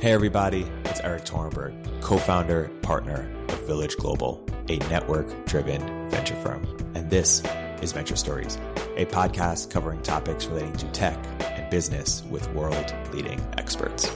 [0.00, 6.36] Hey, everybody, it's Erik Torenberg, co founder, partner of Village Global, a network driven venture
[6.36, 6.66] firm.
[6.94, 7.42] And this
[7.82, 8.56] is Venture Stories,
[8.96, 14.06] a podcast covering topics relating to tech and business with world leading experts.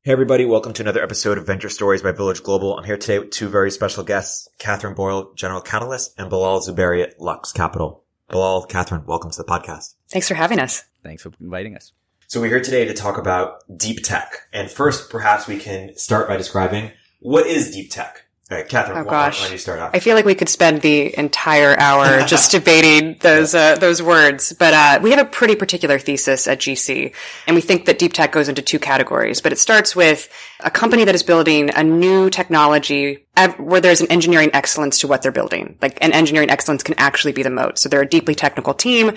[0.00, 2.78] Hey, everybody, welcome to another episode of Venture Stories by Village Global.
[2.78, 7.02] I'm here today with two very special guests, Katherine Boyle, General Catalyst, and Bilal Zuberi
[7.02, 8.06] at Lux Capital.
[8.30, 9.94] Bilal, Katherine, welcome to the podcast.
[10.08, 10.84] Thanks for having us.
[11.02, 11.92] Thanks for inviting us.
[12.28, 14.32] So we're here today to talk about deep tech.
[14.52, 18.24] And first, perhaps we can start by describing what is deep tech?
[18.50, 19.90] All right, Katherine, Oh why, gosh, why don't you start off?
[19.94, 24.52] I feel like we could spend the entire hour just debating those uh, those words,
[24.52, 27.14] but uh, we have a pretty particular thesis at GC,
[27.46, 29.40] and we think that deep tech goes into two categories.
[29.40, 30.28] But it starts with
[30.64, 35.08] a company that is building a new technology ev- where there's an engineering excellence to
[35.08, 35.76] what they're building.
[35.80, 37.78] Like, an engineering excellence can actually be the moat.
[37.78, 39.12] So they're a deeply technical team,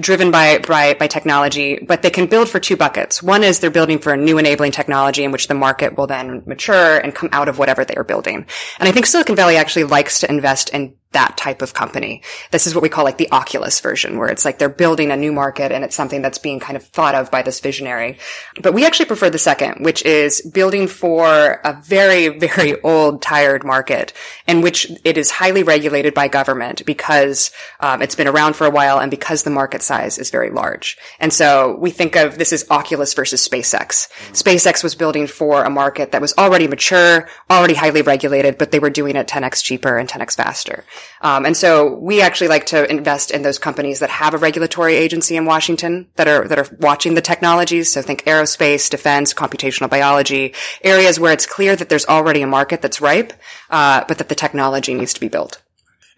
[0.00, 3.22] driven by by by technology, but they can build for two buckets.
[3.22, 6.42] One is they're building for a new enabling technology in which the market will then
[6.46, 8.46] mature and come out of whatever they are building.
[8.78, 12.22] And I think Silicon Valley actually likes to invest in that type of company.
[12.50, 15.16] This is what we call like the Oculus version, where it's like they're building a
[15.16, 18.18] new market and it's something that's being kind of thought of by this visionary.
[18.62, 23.64] But we actually prefer the second, which is building for a very, very old, tired
[23.64, 24.12] market
[24.46, 28.70] in which it is highly regulated by government because um, it's been around for a
[28.70, 30.98] while and because the market size is very large.
[31.20, 34.08] And so we think of this as Oculus versus SpaceX.
[34.32, 38.78] SpaceX was building for a market that was already mature, already highly regulated, but they
[38.78, 40.84] were doing it 10x cheaper and 10x faster.
[41.20, 44.94] Um, and so we actually like to invest in those companies that have a regulatory
[44.96, 47.92] agency in Washington that are that are watching the technologies.
[47.92, 52.82] So think aerospace, defense, computational biology, areas where it's clear that there's already a market
[52.82, 53.32] that's ripe,
[53.70, 55.62] uh, but that the technology needs to be built.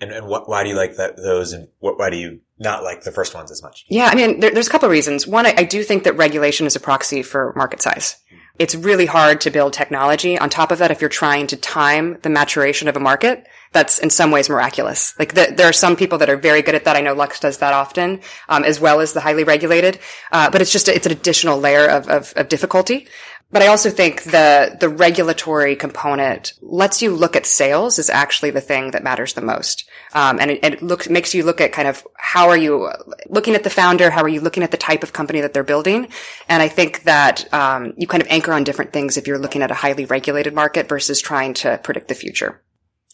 [0.01, 2.83] and and what, why do you like that, those and what, why do you not
[2.83, 3.85] like the first ones as much?
[3.89, 5.27] Yeah, I mean, there, there's a couple of reasons.
[5.27, 8.17] One, I, I do think that regulation is a proxy for market size.
[8.59, 10.39] It's really hard to build technology.
[10.39, 13.99] On top of that, if you're trying to time the maturation of a market, that's
[13.99, 15.17] in some ways miraculous.
[15.19, 16.97] Like the, there are some people that are very good at that.
[16.97, 19.99] I know Lux does that often, um, as well as the highly regulated.
[20.33, 23.07] Uh, but it's just it's an additional layer of, of, of difficulty.
[23.53, 28.51] But I also think the the regulatory component lets you look at sales is actually
[28.51, 31.73] the thing that matters the most, um, and it, it looks makes you look at
[31.73, 32.93] kind of how are you
[33.29, 35.65] looking at the founder, how are you looking at the type of company that they're
[35.65, 36.07] building,
[36.49, 39.63] and I think that um, you kind of anchor on different things if you're looking
[39.63, 42.63] at a highly regulated market versus trying to predict the future.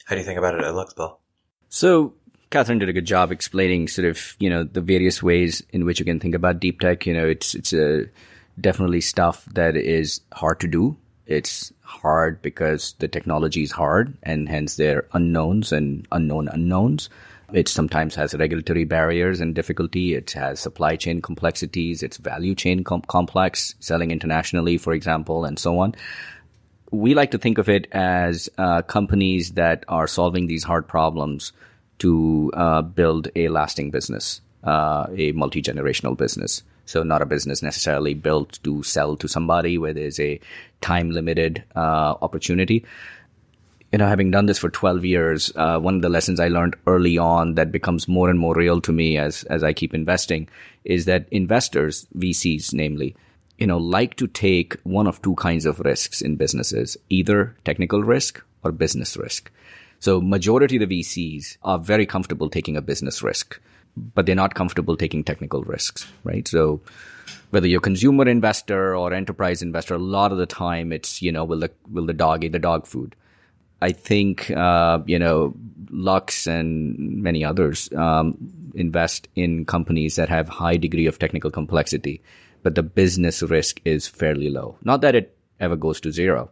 [0.07, 1.21] How do you think about it at Lux, Bilal?
[1.69, 2.15] So
[2.51, 5.99] Katherine did a good job explaining sort of, you know, the various ways in which
[5.99, 7.07] you can think about deep tech.
[7.07, 8.07] You know, it's, it's a
[8.61, 10.97] definitely stuff that is hard to do.
[11.27, 17.11] It's hard because the technology is hard and hence there are unknowns and unknown unknowns.
[17.53, 20.15] It sometimes has regulatory barriers and difficulty.
[20.15, 22.03] It has supply chain complexities.
[22.05, 25.95] It's value chain com- complex, selling internationally, for example, and so on.
[26.97, 31.53] We like to think of it as uh, companies that are solving these hard problems
[31.99, 36.63] to uh, build a lasting business, uh, a multi generational business.
[36.87, 40.41] So, not a business necessarily built to sell to somebody where there's a
[40.81, 42.87] time limited uh, opportunity.
[43.93, 46.77] You know, having done this for 12 years, uh, one of the lessons I learned
[46.87, 50.49] early on that becomes more and more real to me as, as I keep investing
[50.85, 53.17] is that investors, VCs namely,
[53.59, 58.03] you know, like to take one of two kinds of risks in businesses, either technical
[58.03, 59.51] risk or business risk.
[59.99, 63.59] So majority of the VCs are very comfortable taking a business risk,
[63.97, 66.47] but they're not comfortable taking technical risks, right?
[66.47, 66.83] So
[67.51, 71.45] whether you're consumer investor or enterprise investor, a lot of the time it's, you know,
[71.45, 73.17] will the, will the dog eat the dog food?
[73.81, 75.55] I think, uh, you know,
[75.91, 78.37] Lux and many others, um,
[78.75, 82.23] invest in companies that have high degree of technical complexity,
[82.67, 84.77] but the business risk is fairly low.
[84.83, 86.51] Not that it ever goes to zero,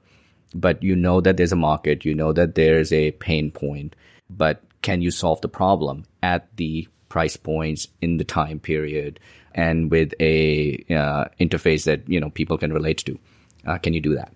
[0.55, 3.97] but you know that there's a market, you know that there's a pain point,
[4.31, 9.19] but can you solve the problem at the price points in the time period
[9.57, 13.19] and with a uh, interface that you know people can relate to?
[13.67, 14.33] Uh, can you do that?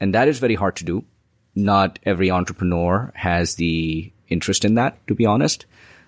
[0.00, 1.02] And that is very hard to do.
[1.54, 5.64] Not every entrepreneur has the interest in that, to be honest.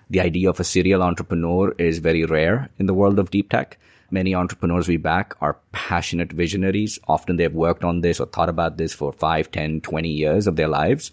[0.07, 3.79] The idea of a serial entrepreneur is very rare in the world of deep tech.
[4.15, 6.97] Many entrepreneurs we back are passionate visionaries.
[7.05, 10.55] Often they've worked on this or thought about this for 5, 10, 20 years of
[10.55, 11.11] their lives.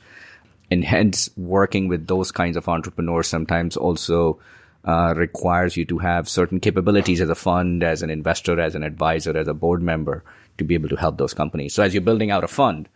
[0.71, 4.39] And hence, working with those kinds of entrepreneurs sometimes also
[4.85, 8.85] uh, requires you to have certain capabilities as a fund, as an investor, as an
[8.85, 10.23] advisor, as a board member
[10.59, 11.75] to be able to help those companies.
[11.75, 12.89] So as you're building out a fund,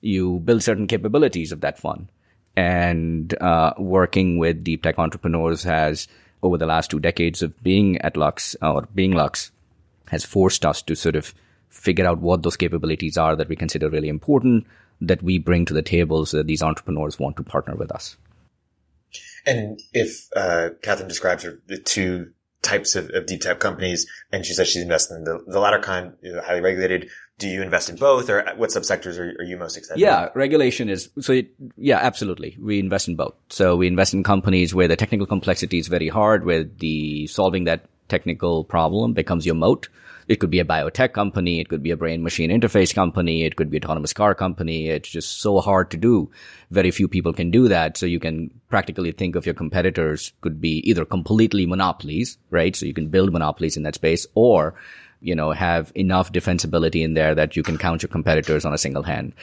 [0.00, 2.08] you build certain capabilities of that fund.
[2.56, 6.08] And uh, working with deep tech entrepreneurs has
[6.42, 9.50] over the last two decades of being at Lux or being Lux
[10.08, 11.34] has forced us to sort of
[11.68, 14.66] figure out what those capabilities are that we consider really important
[15.00, 18.16] that we bring to the table so that these entrepreneurs want to partner with us.
[19.46, 22.32] And if uh, Katherine describes the two
[22.62, 25.80] types of, of, deep tech companies, and she says she's invested in the, the latter
[25.80, 27.08] kind, you know, highly regulated.
[27.40, 29.98] Do you invest in both, or what subsectors are, are you most excited?
[29.98, 30.36] Yeah, about?
[30.36, 31.32] regulation is so.
[31.32, 32.56] It, yeah, absolutely.
[32.60, 33.34] We invest in both.
[33.48, 37.64] So we invest in companies where the technical complexity is very hard, where the solving
[37.64, 39.88] that technical problem becomes your moat.
[40.28, 41.60] It could be a biotech company.
[41.60, 43.44] It could be a brain machine interface company.
[43.44, 44.88] It could be autonomous car company.
[44.88, 46.30] It's just so hard to do.
[46.70, 47.96] Very few people can do that.
[47.96, 52.76] So you can practically think of your competitors could be either completely monopolies, right?
[52.76, 54.74] So you can build monopolies in that space or
[55.20, 58.78] you know, have enough defensibility in there that you can count your competitors on a
[58.78, 59.34] single hand.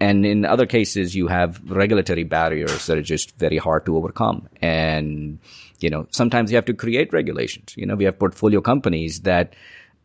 [0.00, 4.48] And in other cases, you have regulatory barriers that are just very hard to overcome.
[4.60, 5.38] And,
[5.80, 7.74] you know, sometimes you have to create regulations.
[7.76, 9.54] You know, we have portfolio companies that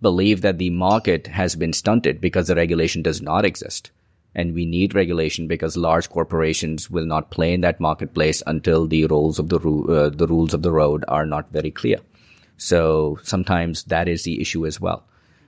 [0.01, 3.91] believe that the market has been stunted because the regulation does not exist.
[4.33, 9.05] And we need regulation because large corporations will not play in that marketplace until the
[9.07, 11.97] rules of the, uh, the rules of the road are not very clear.
[12.55, 15.03] So sometimes that is the issue as well.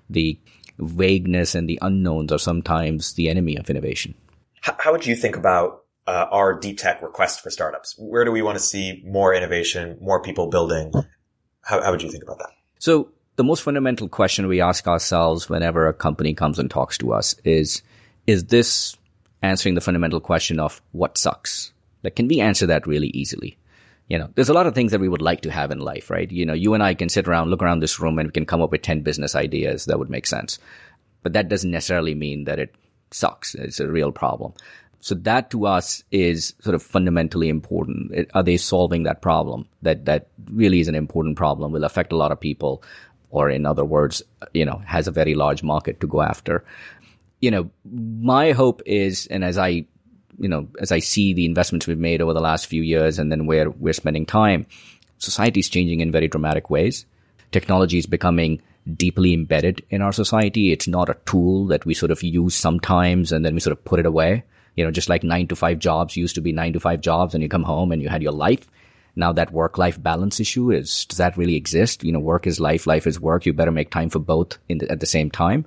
[0.10, 0.40] The
[0.80, 4.16] vagueness and the unknowns are sometimes the enemy of innovation.
[4.62, 7.96] How would you think about uh, our deep tech request for startups?
[7.98, 10.92] Where do we want to see more innovation, more people building?
[11.62, 12.52] How, how would you think about that?
[12.80, 17.14] So the most fundamental question we ask ourselves whenever a company comes and talks to
[17.14, 17.82] us is,
[18.28, 18.96] is this
[19.42, 21.74] answering the fundamental question of what sucks?
[22.04, 23.58] Like, can we answer that really easily?
[24.08, 26.10] You know, there's a lot of things that we would like to have in life,
[26.10, 26.30] right?
[26.32, 28.46] You know, you and I can sit around, look around this room and we can
[28.46, 30.60] come up with 10 business ideas that would make sense.
[31.22, 32.76] But that doesn't necessarily mean that it
[33.12, 33.56] sucks.
[33.56, 34.54] It's a real problem.
[35.00, 38.30] So that to us is sort of fundamentally important.
[38.34, 39.68] Are they solving that problem?
[39.82, 42.84] That, that really is an important problem, will affect a lot of people
[43.34, 44.22] or in other words,
[44.54, 46.64] you know, has a very large market to go after.
[47.42, 49.88] You know, my hope is, and as I,
[50.40, 53.32] you know, as I see the investments we've made over the last few years and
[53.32, 54.66] then where we're spending time,
[55.18, 57.06] society is changing in very dramatic ways.
[57.52, 58.62] Technology is becoming
[58.96, 60.72] deeply embedded in our society.
[60.72, 63.86] It's not a tool that we sort of use sometimes and then we sort of
[63.86, 64.44] put it away.
[64.76, 67.34] You know, just like nine to five jobs used to be nine to five jobs
[67.34, 68.70] and you come home and you had your life.
[69.16, 72.04] Now that work life balance issue is, does that really exist?
[72.04, 73.46] You know, work is life, life is work.
[73.46, 75.66] You better make time for both the, at the same time.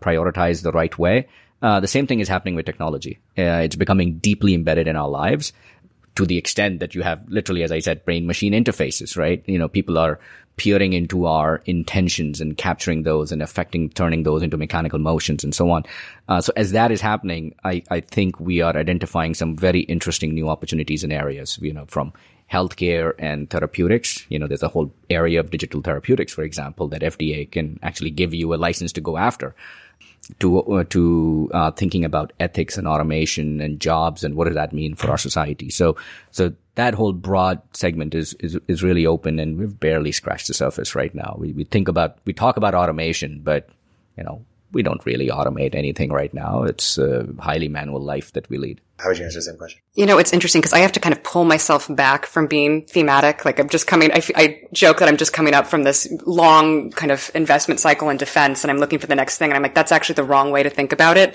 [0.00, 1.28] Prioritize the right way.
[1.62, 3.18] Uh, the same thing is happening with technology.
[3.38, 5.52] Uh, it's becoming deeply embedded in our lives
[6.16, 9.44] to the extent that you have literally, as I said, brain machine interfaces, right?
[9.46, 10.18] You know, people are
[10.56, 15.54] peering into our intentions and capturing those and affecting, turning those into mechanical motions and
[15.54, 15.84] so on.
[16.28, 20.32] Uh, so as that is happening, I, I think we are identifying some very interesting
[20.32, 22.14] new opportunities and areas, you know, from
[22.50, 24.24] healthcare and therapeutics.
[24.30, 28.10] You know, there's a whole area of digital therapeutics, for example, that FDA can actually
[28.10, 29.54] give you a license to go after.
[30.40, 34.72] To uh, to uh, thinking about ethics and automation and jobs and what does that
[34.72, 35.70] mean for our society?
[35.70, 35.96] So
[36.32, 40.54] so that whole broad segment is is is really open, and we've barely scratched the
[40.54, 41.36] surface right now.
[41.38, 43.68] We we think about we talk about automation, but
[44.16, 46.62] you know we don't really automate anything right now.
[46.64, 48.80] It's a highly manual life that we lead.
[48.98, 49.80] How would you answer the same question?
[49.94, 52.86] You know, it's interesting because I have to kind of pull myself back from being
[52.86, 53.44] thematic.
[53.44, 56.90] Like I'm just coming, I, I joke that I'm just coming up from this long
[56.92, 59.50] kind of investment cycle in defense and I'm looking for the next thing.
[59.50, 61.34] And I'm like, that's actually the wrong way to think about it.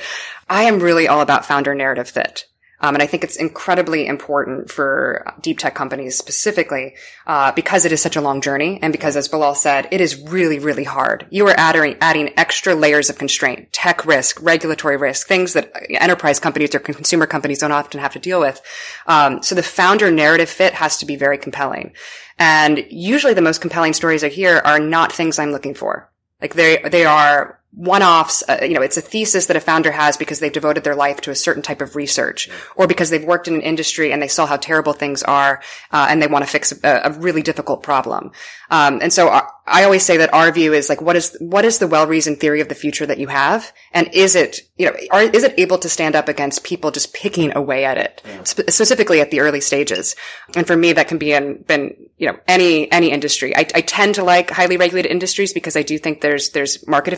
[0.49, 2.45] I am really all about founder narrative fit.
[2.81, 6.95] Um, and I think it's incredibly important for deep tech companies specifically
[7.27, 10.19] uh, because it is such a long journey, and because, as Bilal said, it is
[10.21, 11.27] really, really hard.
[11.29, 16.39] You are adding adding extra layers of constraint, tech risk, regulatory risk, things that enterprise
[16.39, 18.61] companies or consumer companies don't often have to deal with.
[19.07, 21.93] Um, so the founder narrative fit has to be very compelling,
[22.39, 26.09] and usually the most compelling stories I hear are not things I'm looking for.
[26.41, 30.17] Like they they are one-offs, uh, you know, it's a thesis that a founder has
[30.17, 33.47] because they've devoted their life to a certain type of research or because they've worked
[33.47, 35.61] in an industry and they saw how terrible things are,
[35.91, 38.31] uh, and they want to fix a, a really difficult problem.
[38.69, 41.63] Um, and so our, I always say that our view is like, what is, what
[41.63, 43.71] is the well-reasoned theory of the future that you have?
[43.93, 47.13] And is it, you know, are, is it able to stand up against people just
[47.13, 50.15] picking away at it, sp- specifically at the early stages?
[50.55, 53.55] And for me, that can be in, been, you know, any, any industry.
[53.55, 57.13] I, I tend to like highly regulated industries because I do think there's, there's market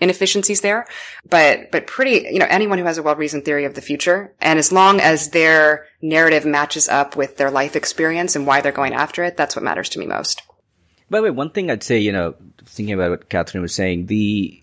[0.00, 0.86] inefficiencies there.
[1.28, 4.58] But, but pretty, you know, anyone who has a well-reasoned theory of the future, and
[4.58, 8.94] as long as their narrative matches up with their life experience and why they're going
[8.94, 10.42] after it, that's what matters to me most.
[11.10, 12.34] By the way, one thing I'd say, you know,
[12.66, 14.62] thinking about what Katherine was saying, the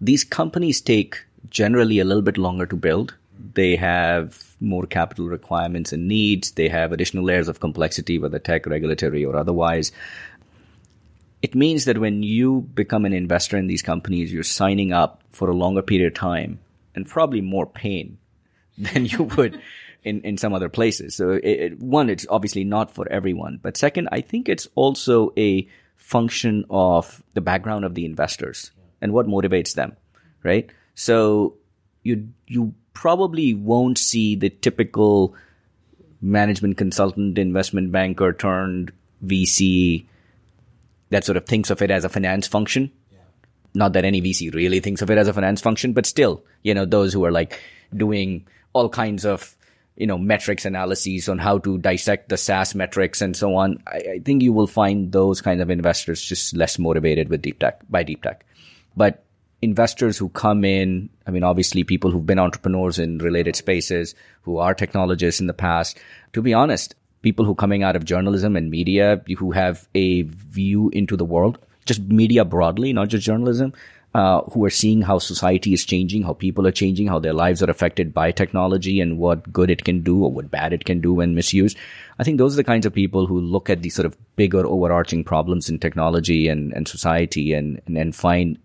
[0.00, 3.14] these companies take generally a little bit longer to build.
[3.54, 6.50] They have more capital requirements and needs.
[6.52, 9.92] They have additional layers of complexity, whether tech, regulatory, or otherwise.
[11.42, 15.48] It means that when you become an investor in these companies, you're signing up for
[15.48, 16.58] a longer period of time
[16.94, 18.18] and probably more pain
[18.78, 19.60] than you would
[20.02, 21.14] in, in some other places.
[21.14, 23.58] So it, it, one, it's obviously not for everyone.
[23.62, 29.12] But second, I think it's also a function of the background of the investors and
[29.12, 29.96] what motivates them,
[30.42, 30.70] right?
[30.94, 31.54] So
[32.02, 35.34] you, you probably won't see the typical
[36.22, 38.92] management consultant, investment banker turned
[39.24, 40.06] VC
[41.10, 42.90] that sort of thinks of it as a finance function.
[43.12, 43.18] Yeah.
[43.74, 46.74] Not that any VC really thinks of it as a finance function, but still, you
[46.74, 47.60] know, those who are like
[47.94, 49.56] doing all kinds of,
[49.96, 53.82] you know, metrics analyses on how to dissect the SaaS metrics and so on.
[53.86, 57.58] I, I think you will find those kinds of investors just less motivated with deep
[57.58, 58.44] tech by deep tech.
[58.96, 59.24] But
[59.62, 64.58] investors who come in, I mean, obviously people who've been entrepreneurs in related spaces, who
[64.58, 65.98] are technologists in the past,
[66.34, 70.90] to be honest, people who coming out of journalism and media who have a view
[70.90, 73.72] into the world, just media broadly, not just journalism,
[74.16, 77.62] uh, who are seeing how society is changing, how people are changing, how their lives
[77.62, 81.02] are affected by technology and what good it can do or what bad it can
[81.02, 81.76] do when misused.
[82.18, 84.66] I think those are the kinds of people who look at these sort of bigger
[84.66, 88.58] overarching problems in technology and, and society and, and, and find,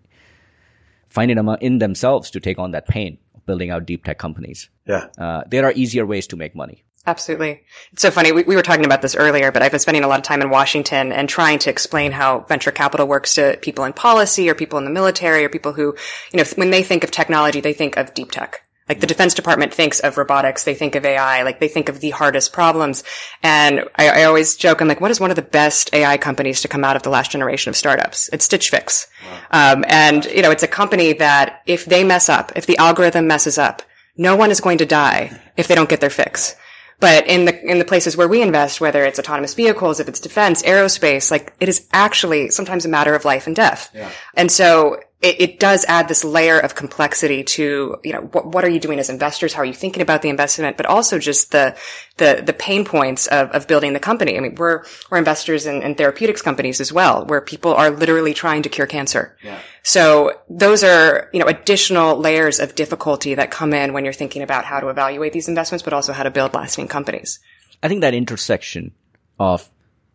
[1.10, 4.70] find it in themselves to take on that pain of building out deep tech companies.
[4.86, 5.08] Yeah.
[5.18, 6.82] Uh, there are easier ways to make money.
[7.04, 7.62] Absolutely.
[7.92, 8.30] It's so funny.
[8.30, 10.40] We, we were talking about this earlier, but I've been spending a lot of time
[10.40, 14.54] in Washington and trying to explain how venture capital works to people in policy or
[14.54, 15.96] people in the military or people who,
[16.32, 18.60] you know, when they think of technology, they think of deep tech.
[18.88, 22.00] Like the Defense Department thinks of robotics, they think of AI, like they think of
[22.00, 23.04] the hardest problems.
[23.42, 26.60] And I, I, always joke, I'm like, what is one of the best AI companies
[26.62, 28.28] to come out of the last generation of startups?
[28.32, 29.06] It's Stitch Fix.
[29.24, 29.72] Wow.
[29.72, 33.26] Um, and, you know, it's a company that if they mess up, if the algorithm
[33.26, 33.82] messes up,
[34.16, 36.56] no one is going to die if they don't get their fix.
[37.02, 40.20] But in the, in the places where we invest, whether it's autonomous vehicles, if it's
[40.20, 43.90] defense, aerospace, like it is actually sometimes a matter of life and death.
[43.92, 44.08] Yeah.
[44.34, 48.64] And so it, it, does add this layer of complexity to, you know, what, what
[48.64, 49.52] are you doing as investors?
[49.52, 50.76] How are you thinking about the investment?
[50.76, 51.76] But also just the,
[52.16, 54.36] the, the pain points of, of building the company.
[54.36, 58.34] I mean, we're, we're investors in, in therapeutics companies as well, where people are literally
[58.34, 59.36] trying to cure cancer.
[59.44, 59.60] Yeah.
[59.84, 64.42] So those are, you know, additional layers of difficulty that come in when you're thinking
[64.42, 67.38] about how to evaluate these investments, but also how to build lasting companies.
[67.80, 68.92] I think that intersection
[69.38, 69.70] of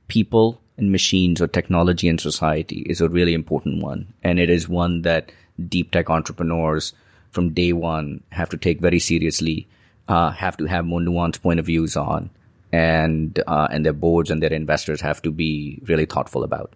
[0.10, 4.14] people and machines or technology and society is a really important one.
[4.24, 5.32] And it is one that
[5.68, 6.94] deep tech entrepreneurs
[7.32, 9.68] from day one have to take very seriously,
[10.08, 12.30] uh, have to have more nuanced point of views on,
[12.72, 16.74] and uh, and their boards and their investors have to be really thoughtful about.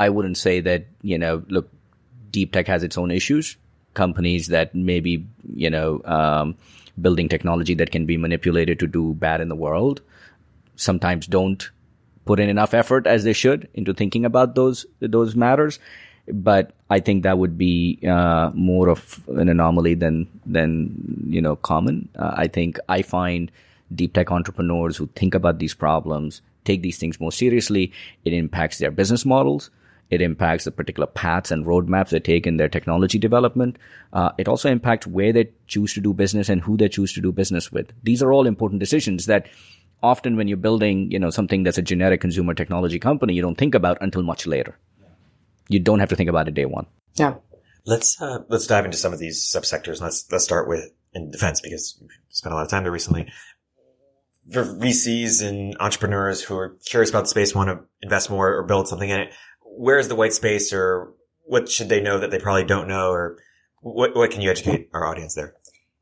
[0.00, 1.70] I wouldn't say that you know, look,
[2.30, 3.56] deep tech has its own issues.
[3.94, 6.56] Companies that maybe you know um,
[7.00, 10.00] building technology that can be manipulated to do bad in the world
[10.76, 11.70] sometimes don't
[12.28, 15.78] put in enough effort as they should into thinking about those those matters.
[16.30, 20.26] But I think that would be uh, more of an anomaly than
[20.58, 22.08] than you know common.
[22.18, 23.50] Uh, I think I find
[23.94, 27.92] deep tech entrepreneurs who think about these problems take these things more seriously.
[28.24, 29.70] It impacts their business models.
[30.10, 33.76] It impacts the particular paths and roadmaps they take in their technology development.
[34.12, 37.20] Uh, it also impacts where they choose to do business and who they choose to
[37.20, 37.92] do business with.
[38.04, 39.48] These are all important decisions that
[40.02, 43.58] often when you're building, you know, something that's a generic consumer technology company, you don't
[43.58, 44.78] think about until much later.
[45.68, 46.86] You don't have to think about it day one.
[47.14, 47.34] Yeah.
[47.84, 50.00] Let's uh, let's dive into some of these subsectors.
[50.00, 53.30] Let's let's start with in defense because we've spent a lot of time there recently.
[54.50, 58.62] For VCs and entrepreneurs who are curious about the space, want to invest more or
[58.64, 61.12] build something in it, where is the white space, or
[61.44, 63.38] what should they know that they probably don't know, or
[63.80, 65.54] what what can you educate our audience there?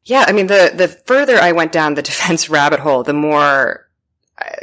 [0.05, 3.86] Yeah, I mean, the the further I went down the defense rabbit hole, the more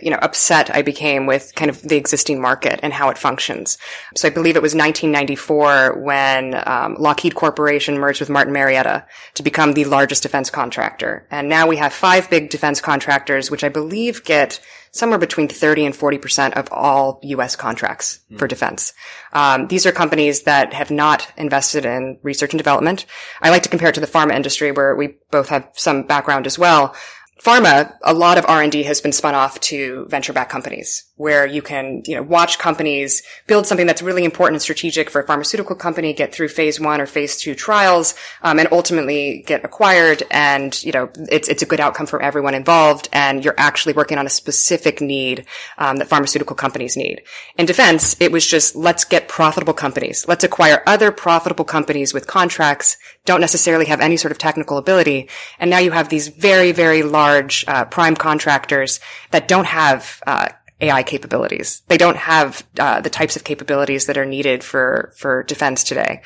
[0.01, 3.77] you know, upset I became with kind of the existing market and how it functions.
[4.15, 9.43] So I believe it was 1994 when um, Lockheed Corporation merged with Martin Marietta to
[9.43, 11.27] become the largest defense contractor.
[11.31, 14.59] And now we have five big defense contractors, which I believe get
[14.91, 17.55] somewhere between 30 and 40% of all U.S.
[17.55, 18.37] contracts mm.
[18.37, 18.93] for defense.
[19.31, 23.07] Um, these are companies that have not invested in research and development.
[23.41, 26.45] I like to compare it to the pharma industry where we both have some background
[26.45, 26.95] as well
[27.41, 32.03] pharma, a lot of R&D has been spun off to venture-backed companies where you can,
[32.05, 36.11] you know, watch companies build something that's really important and strategic for a pharmaceutical company,
[36.11, 40.21] get through phase one or phase two trials, um, and ultimately get acquired.
[40.29, 43.07] And, you know, it's, it's a good outcome for everyone involved.
[43.13, 45.45] And you're actually working on a specific need,
[45.77, 47.23] um, that pharmaceutical companies need.
[47.57, 50.27] In defense, it was just, let's get profitable companies.
[50.27, 55.29] Let's acquire other profitable companies with contracts, don't necessarily have any sort of technical ability.
[55.57, 58.99] And now you have these very, very large, uh, prime contractors
[59.31, 60.49] that don't have, uh,
[60.83, 61.81] AI capabilities.
[61.87, 66.21] They don't have uh, the types of capabilities that are needed for for defense today,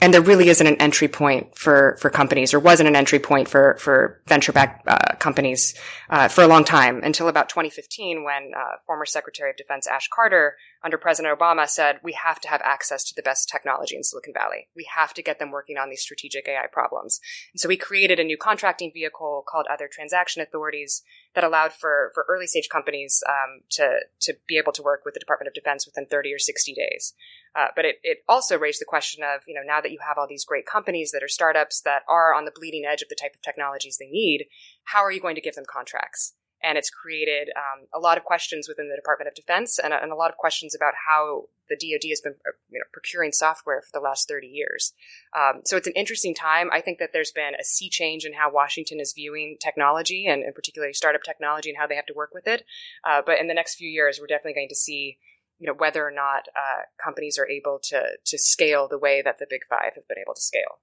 [0.00, 3.48] and there really isn't an entry point for for companies, or wasn't an entry point
[3.48, 5.74] for for venture backed uh, companies
[6.10, 10.08] uh, for a long time until about 2015, when uh, former Secretary of Defense Ash
[10.14, 14.02] Carter under President Obama said we have to have access to the best technology in
[14.02, 14.68] Silicon Valley.
[14.74, 17.20] We have to get them working on these strategic AI problems.
[17.52, 21.02] And so we created a new contracting vehicle called Other Transaction Authorities
[21.34, 25.14] that allowed for, for early stage companies um, to, to be able to work with
[25.14, 27.14] the Department of Defense within 30 or 60 days.
[27.54, 30.18] Uh, but it, it also raised the question of, you know, now that you have
[30.18, 33.16] all these great companies that are startups that are on the bleeding edge of the
[33.20, 34.46] type of technologies they need,
[34.84, 36.34] how are you going to give them contracts?
[36.62, 40.02] And it's created um, a lot of questions within the Department of Defense and a,
[40.02, 43.32] and a, lot of questions about how the DoD has been uh, you know, procuring
[43.32, 44.92] software for the last 30 years.
[45.36, 46.70] Um, so it's an interesting time.
[46.72, 50.42] I think that there's been a sea change in how Washington is viewing technology and,
[50.42, 52.64] and particularly startup technology and how they have to work with it.
[53.08, 55.18] Uh, but in the next few years, we're definitely going to see
[55.58, 59.38] you know whether or not uh, companies are able to to scale the way that
[59.38, 60.80] the big five have been able to scale.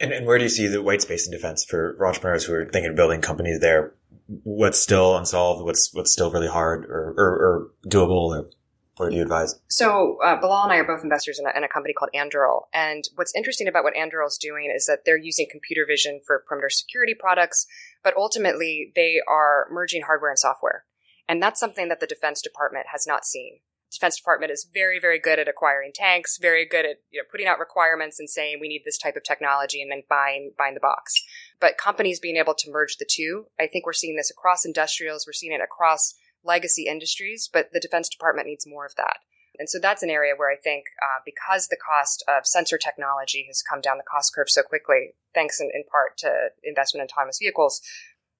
[0.00, 2.64] And, and where do you see the white space in defense for entrepreneurs who are
[2.64, 3.94] thinking of building companies there?
[4.42, 5.64] What's still unsolved?
[5.64, 8.50] What's what's still really hard or, or, or doable?
[8.96, 9.58] What do you advise?
[9.68, 12.66] So uh, Bilal and I are both investors in a, in a, company called Anduril,
[12.72, 16.44] and what's interesting about what Anduril is doing is that they're using computer vision for
[16.46, 17.66] perimeter security products,
[18.04, 20.84] but ultimately they are merging hardware and software,
[21.28, 23.58] and that's something that the Defense Department has not seen.
[23.94, 27.46] Defense Department is very, very good at acquiring tanks, very good at you know putting
[27.46, 30.80] out requirements and saying we need this type of technology and then buying buying the
[30.80, 31.14] box.
[31.60, 35.26] But companies being able to merge the two, I think we're seeing this across industrials,
[35.26, 39.18] we're seeing it across legacy industries, but the Defense Department needs more of that.
[39.58, 43.44] And so that's an area where I think uh, because the cost of sensor technology
[43.48, 47.08] has come down the cost curve so quickly, thanks in, in part to investment in
[47.12, 47.80] autonomous vehicles,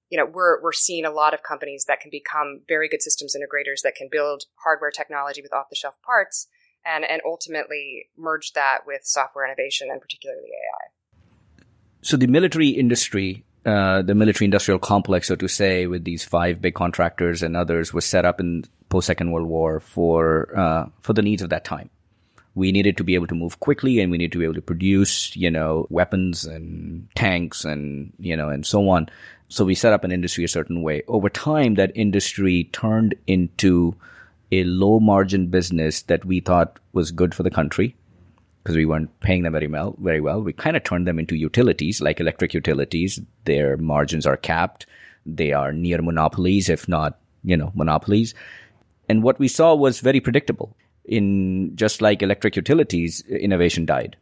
[0.09, 3.35] you know, we're, we're seeing a lot of companies that can become very good systems
[3.35, 6.47] integrators that can build hardware technology with off the shelf parts
[6.85, 10.91] and, and ultimately merge that with software innovation and particularly AI.
[12.05, 16.61] So the military industry, uh, the military industrial complex, so to say, with these five
[16.61, 21.13] big contractors and others was set up in post Second World War for, uh, for
[21.13, 21.89] the needs of that time
[22.55, 24.61] we needed to be able to move quickly and we needed to be able to
[24.61, 29.09] produce, you know, weapons and tanks and, you know, and so on.
[29.49, 31.03] So we set up an industry a certain way.
[31.07, 33.95] Over time, that industry turned into
[34.51, 37.95] a low margin business that we thought was good for the country
[38.65, 39.95] because we weren't paying them very well.
[39.99, 43.21] Very well, we kind of turned them into utilities, like electric utilities.
[43.43, 44.87] Their margins are capped.
[45.23, 48.33] They are near monopolies, if not, you know, monopolies.
[49.07, 50.75] And what we saw was very predictable.
[51.03, 54.17] In just like electric utilities, innovation died,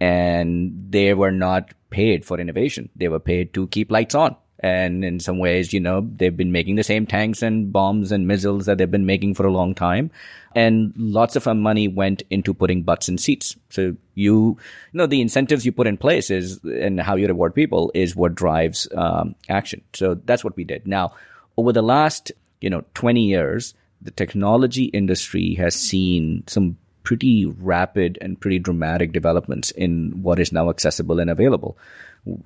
[0.00, 2.88] and they were not paid for innovation.
[2.96, 6.52] They were paid to keep lights on and in some ways, you know, they've been
[6.52, 9.74] making the same tanks and bombs and missiles that they've been making for a long
[9.74, 10.10] time.
[10.54, 13.56] And lots of our money went into putting butts in seats.
[13.70, 14.58] So you, you
[14.92, 18.36] know, the incentives you put in place is, and how you reward people is what
[18.36, 19.82] drives um, action.
[19.94, 20.86] So that's what we did.
[20.86, 21.12] Now,
[21.56, 28.16] over the last, you know, 20 years, the technology industry has seen some pretty rapid
[28.20, 31.76] and pretty dramatic developments in what is now accessible and available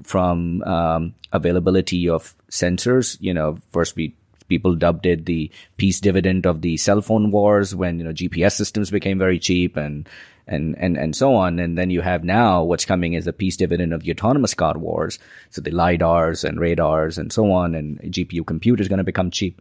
[0.03, 3.17] from um, availability of sensors.
[3.21, 4.15] You know, first we
[4.49, 8.53] people dubbed it the peace dividend of the cell phone wars when you know GPS
[8.53, 10.09] systems became very cheap and
[10.47, 11.59] and and and so on.
[11.59, 14.79] And then you have now what's coming is the peace dividend of the autonomous car
[14.79, 15.19] wars.
[15.51, 19.31] So the lidars and radars and so on, and GPU compute is going to become
[19.31, 19.61] cheap.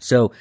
[0.00, 0.32] So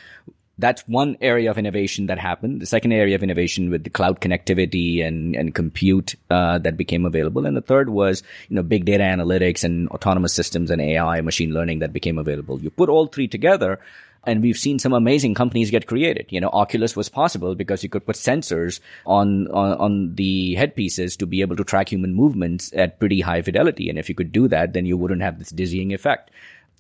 [0.58, 2.62] that's one area of innovation that happened.
[2.62, 7.06] The second area of innovation with the cloud connectivity and, and compute uh, that became
[7.06, 7.46] available.
[7.46, 11.54] And the third was, you know, big data analytics and autonomous systems and AI, machine
[11.54, 12.62] learning that became available.
[12.62, 13.80] You put all three together
[14.26, 16.28] and we've seen some amazing companies get created.
[16.30, 21.18] You know, Oculus was possible because you could put sensors on, on, on the headpieces
[21.18, 23.90] to be able to track human movements at pretty high fidelity.
[23.90, 26.32] And if you could do that, then you wouldn't have this dizzying effect.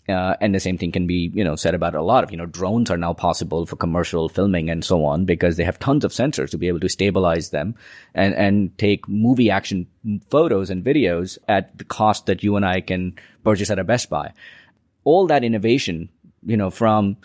[0.09, 2.35] Uh, and the same thing can be, you know, said about a lot of, you
[2.35, 6.03] know, drones are now possible for commercial filming and so on because they have tons
[6.03, 7.73] of sensors to be able to stabilize them
[8.13, 9.87] and, and take movie action
[10.29, 14.09] photos and videos at the cost that you and I can purchase at a Best
[14.09, 14.33] Buy.
[15.05, 16.09] All that innovation,
[16.45, 17.15] you know, from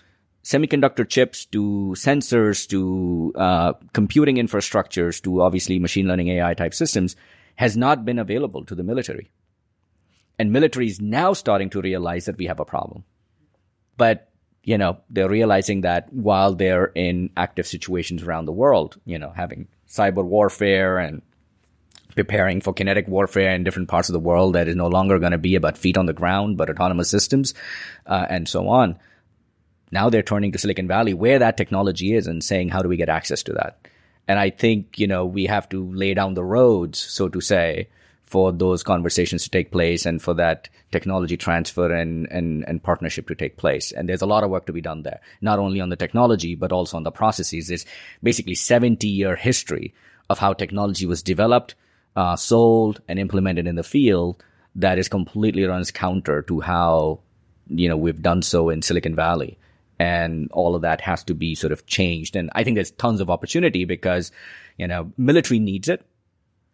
[0.45, 7.17] semiconductor chips to sensors to uh, computing infrastructures to obviously machine learning AI type systems
[7.57, 9.33] has not been available to the military.
[10.39, 13.05] And military is now starting to realize that we have a problem.
[13.97, 14.31] But,
[14.63, 19.31] you know, they're realizing that while they're in active situations around the world, you know,
[19.35, 21.23] having cyber warfare and
[22.15, 25.33] preparing for kinetic warfare in different parts of the world that is no longer going
[25.33, 27.55] to be about feet on the ground, but autonomous systems,
[28.07, 28.99] uh, and so on.
[29.91, 32.97] Now they're turning to Silicon Valley where that technology is and saying, how do we
[32.97, 33.89] get access to that?
[34.27, 37.89] And I think, you know, we have to lay down the roads, so to say,
[38.29, 43.27] for those conversations to take place and for that technology transfer and, and, and partnership
[43.29, 43.91] to take place.
[43.91, 46.55] And there's a lot of work to be done there, not only on the technology,
[46.55, 47.69] but also on the processes.
[47.69, 47.87] There's
[48.23, 49.95] basically 70 year history
[50.29, 51.75] of how technology was developed,
[52.17, 54.43] uh, sold and implemented in the field
[54.75, 57.21] that is completely runs counter to how,
[57.69, 59.57] you know, we've done so in Silicon Valley
[59.99, 62.37] and all of that has to be sort of changed.
[62.37, 64.31] And I think there's tons of opportunity because,
[64.77, 66.05] you know, military needs it.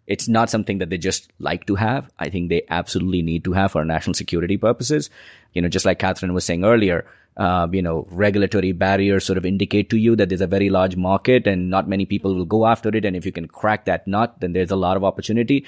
[0.06, 2.10] It's not something that they just like to have.
[2.18, 5.10] I think they absolutely need to have for national security purposes.
[5.54, 9.46] You know, just like Katherine was saying earlier, uh, you know, regulatory barriers sort of
[9.46, 12.66] indicate to you that there's a very large market and not many people will go
[12.66, 13.04] after it.
[13.04, 15.64] And if you can crack that nut, then there's a lot of opportunity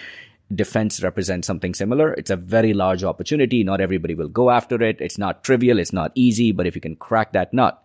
[0.55, 2.12] defense represents something similar.
[2.14, 3.64] It's a very large opportunity.
[3.64, 5.01] Not everybody will go after it.
[5.01, 5.79] It's not trivial.
[5.79, 7.83] It's not easy, but if you can crack that nut,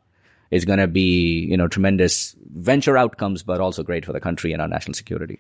[0.52, 4.54] it's going to be, you know, tremendous venture outcomes, but also great for the country
[4.54, 5.40] and our national security.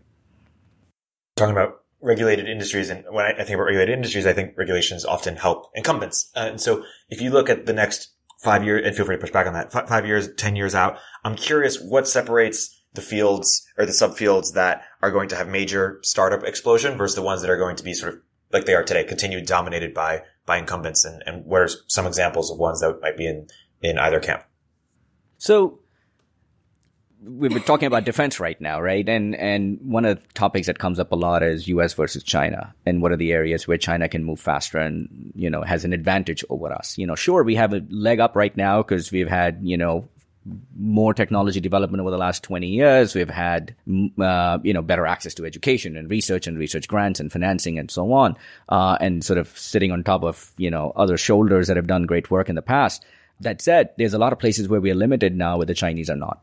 [1.36, 5.36] Talking about regulated industries, and when I think about regulated industries, I think regulations often
[5.36, 6.32] help incumbents.
[6.36, 9.22] Uh, and so if you look at the next five years, and feel free to
[9.22, 13.66] push back on that, five years, 10 years out, I'm curious what separates the fields
[13.78, 17.50] or the subfields that are going to have major startup explosion versus the ones that
[17.50, 18.20] are going to be sort of
[18.52, 22.52] like they are today, continued dominated by by incumbents, and, and what are some examples
[22.52, 23.48] of ones that might be in
[23.82, 24.44] in either camp?
[25.38, 25.80] So
[27.24, 29.08] we've been talking about defense right now, right?
[29.08, 31.94] And and one of the topics that comes up a lot is U.S.
[31.94, 35.62] versus China, and what are the areas where China can move faster and you know
[35.62, 36.98] has an advantage over us?
[36.98, 40.08] You know, sure we have a leg up right now because we've had you know
[40.76, 43.14] more technology development over the last 20 years.
[43.14, 43.76] We've had,
[44.20, 47.92] uh, you know, better access to education and research and research grants and financing and
[47.92, 48.36] so on.
[48.68, 52.08] Uh, and sort of sitting on top of, you know, other shoulders that have done
[52.08, 53.06] great work in the past.
[53.42, 56.10] That said, there's a lot of places where we are limited now where the Chinese
[56.10, 56.42] are not.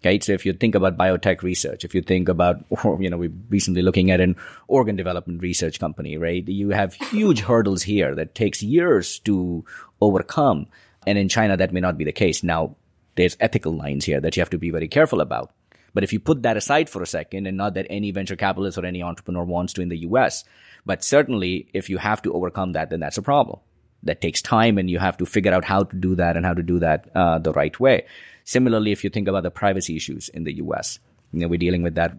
[0.00, 0.18] Okay.
[0.20, 2.64] So if you think about biotech research, if you think about,
[2.98, 4.36] you know, we're recently looking at an
[4.66, 6.46] organ development research company, right?
[6.46, 9.64] You have huge hurdles here that takes years to
[10.00, 10.66] overcome.
[11.06, 12.42] And in China, that may not be the case.
[12.42, 12.76] Now,
[13.16, 15.52] there's ethical lines here that you have to be very careful about.
[15.92, 18.78] But if you put that aside for a second, and not that any venture capitalist
[18.78, 20.44] or any entrepreneur wants to in the US,
[20.86, 23.60] but certainly if you have to overcome that, then that's a problem.
[24.02, 26.54] That takes time, and you have to figure out how to do that and how
[26.54, 28.06] to do that uh, the right way.
[28.44, 30.98] Similarly, if you think about the privacy issues in the US,
[31.32, 32.18] you know, we're dealing with that.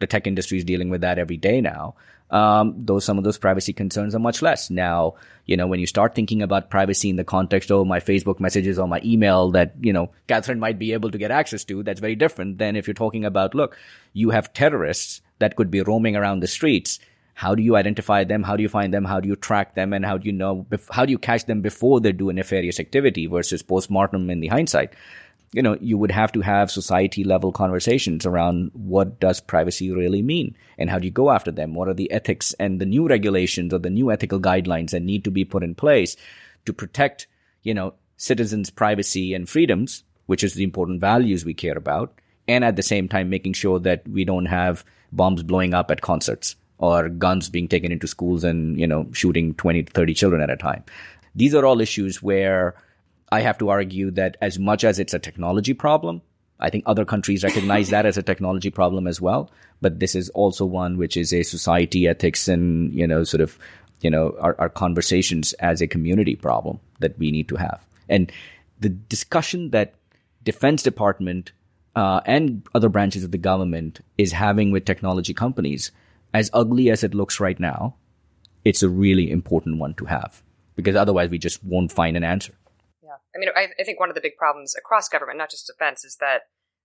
[0.00, 1.96] The tech industry is dealing with that every day now
[2.30, 4.70] um, some of those privacy concerns are much less.
[4.70, 5.14] Now,
[5.46, 8.78] you know, when you start thinking about privacy in the context of my Facebook messages
[8.78, 12.00] or my email that, you know, Katherine might be able to get access to, that's
[12.00, 13.76] very different than if you're talking about, look,
[14.12, 16.98] you have terrorists that could be roaming around the streets.
[17.38, 18.42] How do you identify them?
[18.42, 19.04] How do you find them?
[19.04, 19.92] How do you track them?
[19.92, 22.80] And how do you know, how do you catch them before they do a nefarious
[22.80, 24.94] activity versus post-mortem in the hindsight?
[25.52, 30.20] you know, you would have to have society level conversations around what does privacy really
[30.20, 31.74] mean and how do you go after them?
[31.74, 35.24] What are the ethics and the new regulations or the new ethical guidelines that need
[35.24, 36.16] to be put in place
[36.66, 37.28] to protect,
[37.62, 42.18] you know, citizens' privacy and freedoms, which is the important values we care about.
[42.46, 46.02] And at the same time, making sure that we don't have bombs blowing up at
[46.02, 50.40] concerts or guns being taken into schools and, you know, shooting 20 to 30 children
[50.40, 50.84] at a time.
[51.34, 52.74] These are all issues where
[53.30, 56.22] I have to argue that as much as it's a technology problem,
[56.60, 59.50] I think other countries recognize that as a technology problem as well.
[59.80, 63.58] But this is also one which is a society ethics and, you know, sort of,
[64.00, 67.80] you know, our, our conversations as a community problem that we need to have.
[68.08, 68.32] And
[68.80, 69.94] the discussion that
[70.44, 71.52] Defense Department
[71.94, 75.90] uh, and other branches of the government is having with technology companies,
[76.34, 77.96] as ugly as it looks right now,
[78.64, 80.42] it's a really important one to have
[80.76, 82.54] because otherwise we just won't find an answer.
[83.02, 83.16] Yeah.
[83.34, 86.04] I mean, I, I think one of the big problems across government, not just defense,
[86.04, 86.42] is that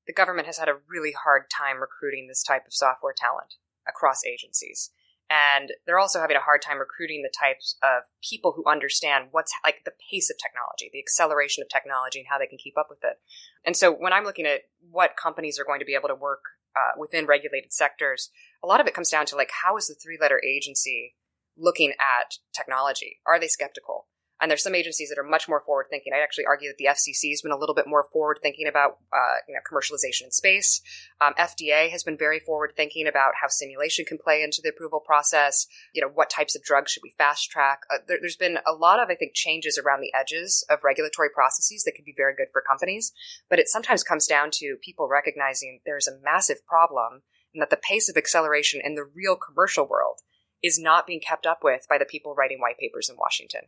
[0.08, 3.56] the government has had a really hard time recruiting this type of software talent
[3.88, 4.89] across agencies.
[5.29, 9.53] And they're also having a hard time recruiting the types of people who understand what's
[9.63, 12.88] like the pace of technology, the acceleration of technology, and how they can keep up
[12.89, 13.19] with it.
[13.65, 16.43] And so when I'm looking at what companies are going to be able to work
[16.75, 18.29] uh, within regulated sectors,
[18.63, 21.15] a lot of it comes down to like, how is the three letter agency
[21.58, 23.19] looking at technology?
[23.28, 24.08] Are they skeptical?
[24.41, 26.12] And there's some agencies that are much more forward thinking.
[26.12, 28.97] I'd actually argue that the FCC has been a little bit more forward thinking about,
[29.13, 30.82] uh, you know, commercialization in space.
[31.21, 34.99] Um, FDA has been very forward thinking about how simulation can play into the approval
[34.99, 35.65] process.
[35.93, 37.84] You know, what types of drugs should we fast track?
[37.89, 41.30] Uh, there, has been a lot of, I think, changes around the edges of regulatory
[41.30, 43.13] processes that can be very good for companies.
[43.49, 47.21] But it sometimes comes down to people recognizing there's a massive problem
[47.53, 50.19] and that the pace of acceleration in the real commercial world
[50.63, 53.61] is not being kept up with by the people writing white papers in Washington.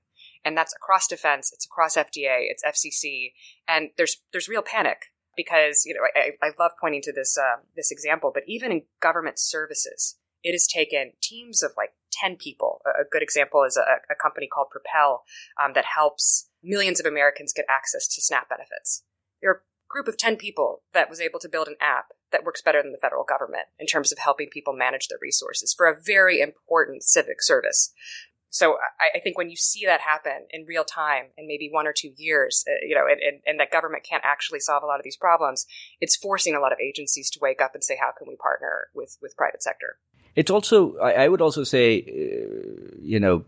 [0.45, 3.33] And that's across defense, it's across FDA, it's FCC,
[3.67, 7.61] and there's there's real panic because you know I, I love pointing to this uh,
[7.75, 12.81] this example, but even in government services, it has taken teams of like ten people.
[12.85, 15.23] A, good example is a, a company called Propel
[15.61, 19.03] um, that helps millions of Americans get access to SNAP benefits.
[19.41, 22.43] There are a group of ten people that was able to build an app that
[22.43, 25.87] works better than the federal government in terms of helping people manage their resources for
[25.87, 27.93] a very important civic service.
[28.49, 31.87] So I, I, think when you see that happen in real time in maybe one
[31.87, 34.85] or two years, uh, you know, and, and, and, that government can't actually solve a
[34.85, 35.65] lot of these problems,
[35.99, 38.87] it's forcing a lot of agencies to wake up and say, how can we partner
[38.93, 39.97] with, with private sector?
[40.37, 43.43] It's also, I, I would also say, uh, you know,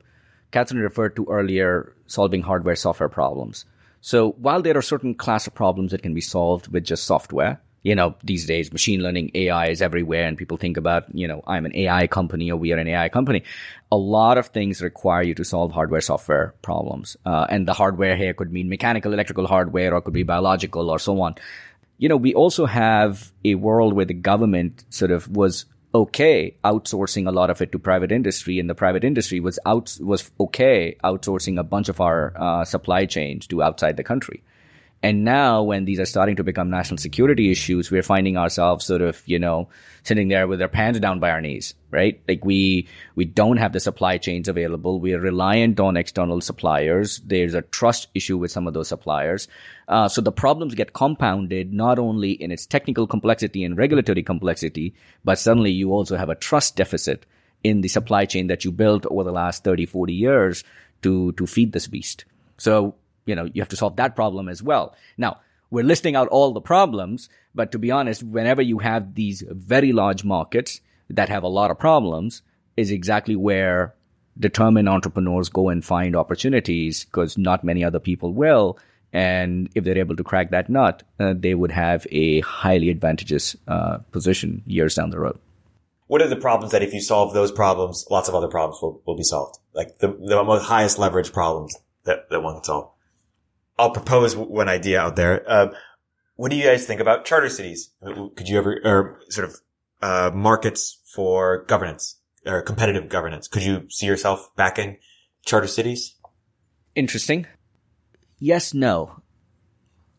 [0.51, 3.63] Katherine referred to earlier solving hardware software problems.
[4.01, 7.61] So while there are certain class of problems that can be solved with just software,
[7.87, 11.41] you know, these days machine learning AI is everywhere and people think about, you know,
[11.47, 13.43] I'm an AI company or we are an AI company.
[13.93, 17.15] A lot of things require you to solve hardware software problems.
[17.25, 20.99] Uh, and the hardware here could mean mechanical, electrical hardware or could be biological or
[20.99, 21.35] so on.
[21.97, 25.63] You know, we also have a world where the government sort of was
[25.95, 29.97] okay outsourcing a lot of it to private industry and the private industry was out
[30.01, 34.43] was okay outsourcing a bunch of our uh, supply chains to outside the country
[35.03, 39.01] and now when these are starting to become national security issues, we're finding ourselves sort
[39.01, 39.69] of, you know,
[40.03, 42.19] sitting there with our pants down by our knees, right?
[42.27, 44.99] Like we, we don't have the supply chains available.
[44.99, 47.21] We are reliant on external suppliers.
[47.23, 49.47] There's a trust issue with some of those suppliers.
[49.87, 54.95] Uh, so the problems get compounded not only in its technical complexity and regulatory complexity,
[55.23, 57.25] but suddenly you also have a trust deficit
[57.63, 60.63] in the supply chain that you built over the last 30, 40 years
[61.03, 62.25] to, to feed this beast.
[62.57, 62.95] So
[63.27, 64.95] you know, you have to solve that problem as well.
[65.17, 69.43] Now, we're listing out all the problems, but to be honest, whenever you have these
[69.47, 72.41] very large markets that have a lot of problems,
[72.77, 73.93] is exactly where
[74.39, 78.77] determined entrepreneurs go and find opportunities because not many other people will.
[79.11, 83.55] And if they're able to crack that nut, uh, they would have a highly advantageous
[83.67, 85.39] uh, position years down the road.
[86.07, 89.01] What are the problems that if you solve those problems, lots of other problems will,
[89.05, 89.57] will be solved?
[89.73, 92.91] Like the, the most highest leverage problems that, that one can solve?
[93.77, 95.43] I'll propose one idea out there.
[95.47, 95.67] Uh,
[96.35, 97.91] what do you guys think about charter cities?
[98.03, 99.55] Could you ever, or sort of,
[100.01, 103.47] uh, markets for governance or competitive governance?
[103.47, 104.97] Could you see yourself backing
[105.45, 106.15] charter cities?
[106.95, 107.45] Interesting.
[108.39, 109.21] Yes, no.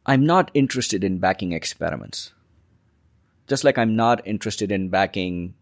[0.07, 2.33] I'm not interested in backing experiments.
[3.47, 5.55] Just like I'm not interested in backing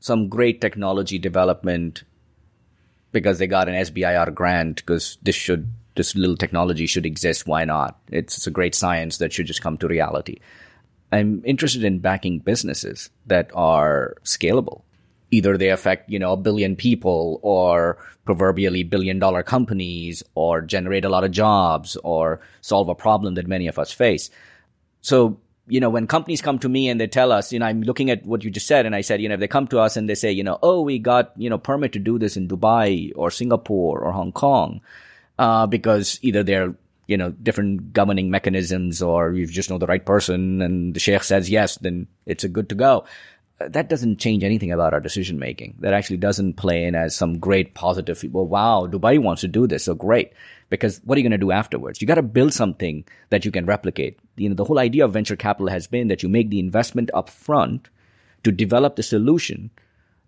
[0.00, 2.04] some great technology development
[3.12, 7.46] because they got an SBIR grant because this should this little technology should exist.
[7.46, 7.98] Why not?
[8.10, 10.38] It's, it's a great science that should just come to reality.
[11.12, 14.82] I'm interested in backing businesses that are scalable.
[15.30, 21.04] Either they affect, you know, a billion people or proverbially billion dollar companies or generate
[21.04, 24.30] a lot of jobs or solve a problem that many of us face.
[25.00, 27.82] So, you know, when companies come to me and they tell us, you know, I'm
[27.82, 29.80] looking at what you just said and I said, you know, if they come to
[29.80, 32.36] us and they say, you know, oh, we got, you know, permit to do this
[32.36, 34.80] in Dubai or Singapore or Hong Kong
[35.38, 36.74] uh, because either they're
[37.06, 41.22] you know different governing mechanisms or you just know the right person and the sheikh
[41.22, 43.04] says yes then it's a good to go.
[43.58, 45.74] Uh, that doesn't change anything about our decision making.
[45.80, 49.66] That actually doesn't play in as some great positive well wow dubai wants to do
[49.66, 50.32] this so great.
[50.68, 52.00] Because what are you going to do afterwards?
[52.00, 54.18] You got to build something that you can replicate.
[54.36, 57.10] You know the whole idea of venture capital has been that you make the investment
[57.14, 57.88] up front
[58.42, 59.70] to develop the solution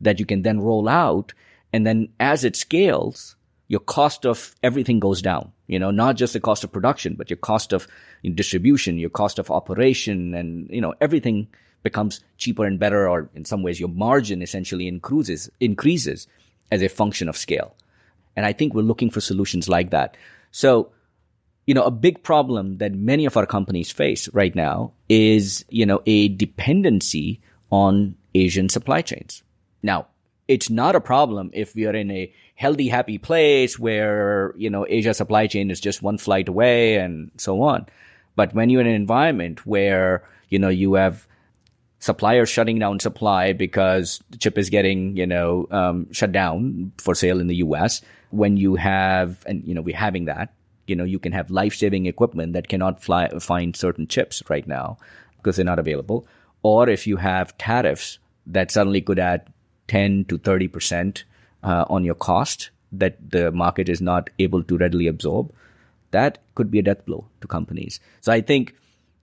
[0.01, 1.35] that you can then roll out
[1.73, 3.37] and then as it scales
[3.68, 5.52] your cost of everything goes down.
[5.66, 7.87] You know, not just the cost of production, but your cost of
[8.35, 11.48] distribution, your cost of operation, and you know everything
[11.83, 13.09] becomes cheaper and better.
[13.09, 16.26] Or in some ways, your margin essentially increases increases
[16.72, 17.76] as a function of scale.
[18.37, 20.16] And I think we're looking for solutions like that.
[20.50, 20.92] So,
[21.66, 25.85] you know, a big problem that many of our companies face right now is, you
[25.85, 29.42] know, a dependency on Asian supply chains.
[29.83, 30.07] Now,
[30.48, 34.87] it's not a problem if we are in a healthy, happy place where, you know,
[34.88, 37.87] Asia supply chain is just one flight away and so on.
[38.34, 41.26] But when you're in an environment where, you know, you have
[42.00, 47.14] suppliers shutting down supply because the chip is getting, you know, um, shut down for
[47.14, 50.54] sale in the US, when you have, and, you know, we're having that,
[50.87, 54.66] you know, you can have life saving equipment that cannot fly, find certain chips right
[54.66, 54.96] now
[55.37, 56.26] because they're not available.
[56.62, 59.52] Or if you have tariffs that suddenly could add
[59.88, 61.24] 10 to 30 percent
[61.62, 65.53] uh, on your cost that the market is not able to readily absorb,
[66.11, 68.01] that could be a death blow to companies.
[68.20, 68.74] So I think,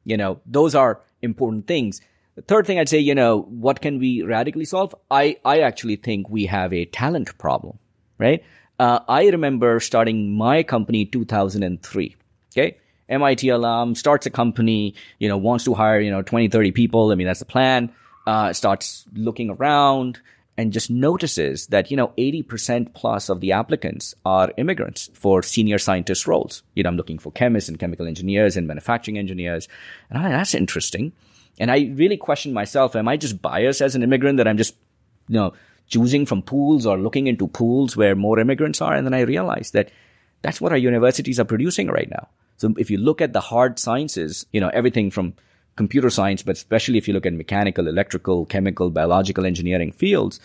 [0.04, 2.02] you know, those are important things.
[2.36, 4.94] The third thing I'd say, you know, what can we radically solve?
[5.10, 7.80] I, I actually think we have a talent problem,
[8.18, 8.44] right?
[8.78, 12.16] Uh, I remember starting my company 2003.
[12.52, 12.78] Okay.
[13.08, 17.12] MIT alum starts a company, you know, wants to hire, you know, 20, 30 people.
[17.12, 17.94] I mean, that's the plan.
[18.28, 20.20] Uh, starts looking around
[20.58, 25.78] and just notices that, you know, 80% plus of the applicants are immigrants for senior
[25.78, 26.64] scientist roles.
[26.76, 29.68] You know, I'm looking for chemists and chemical engineers and manufacturing engineers.
[30.10, 31.12] And I, that's interesting.
[31.60, 34.76] And I really question myself, am I just biased as an immigrant that I'm just,
[35.28, 35.54] you know,
[35.88, 38.94] choosing from pools or looking into pools where more immigrants are?
[38.94, 39.92] And then I realized that
[40.42, 42.30] that's what our universities are producing right now.
[42.58, 45.34] So if you look at the hard sciences, you know, everything from
[45.76, 50.40] computer science, but especially if you look at mechanical, electrical, chemical, biological engineering fields,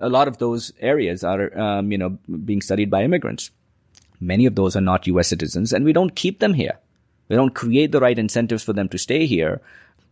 [0.00, 2.10] a lot of those areas are, um, you know,
[2.44, 3.50] being studied by immigrants.
[4.20, 5.28] Many of those are not U.S.
[5.28, 6.78] citizens, and we don't keep them here.
[7.28, 9.60] We don't create the right incentives for them to stay here.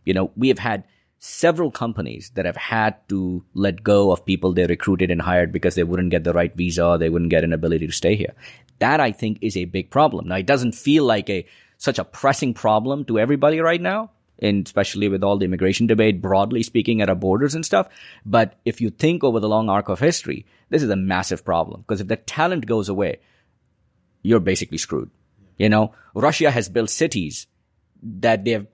[0.05, 0.83] You know, we have had
[1.19, 5.75] several companies that have had to let go of people they recruited and hired because
[5.75, 8.33] they wouldn't get the right visa they wouldn't get an ability to stay here.
[8.79, 10.27] That I think is a big problem.
[10.27, 11.45] Now, it doesn't feel like a
[11.77, 16.21] such a pressing problem to everybody right now, and especially with all the immigration debate,
[16.21, 17.87] broadly speaking, at our borders and stuff.
[18.25, 21.81] But if you think over the long arc of history, this is a massive problem
[21.81, 23.19] because if the talent goes away,
[24.21, 25.09] you're basically screwed.
[25.57, 27.47] You know, Russia has built cities
[28.01, 28.67] that they have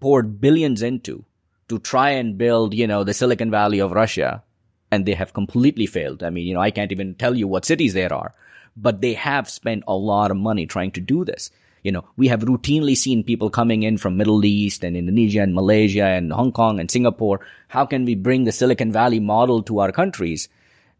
[0.00, 1.24] poured billions into
[1.68, 4.42] to try and build, you know, the Silicon Valley of Russia.
[4.90, 6.22] And they have completely failed.
[6.22, 8.34] I mean, you know, I can't even tell you what cities there are,
[8.76, 11.50] but they have spent a lot of money trying to do this.
[11.82, 15.54] You know, we have routinely seen people coming in from Middle East and Indonesia and
[15.54, 17.40] Malaysia and Hong Kong and Singapore.
[17.68, 20.48] How can we bring the Silicon Valley model to our countries?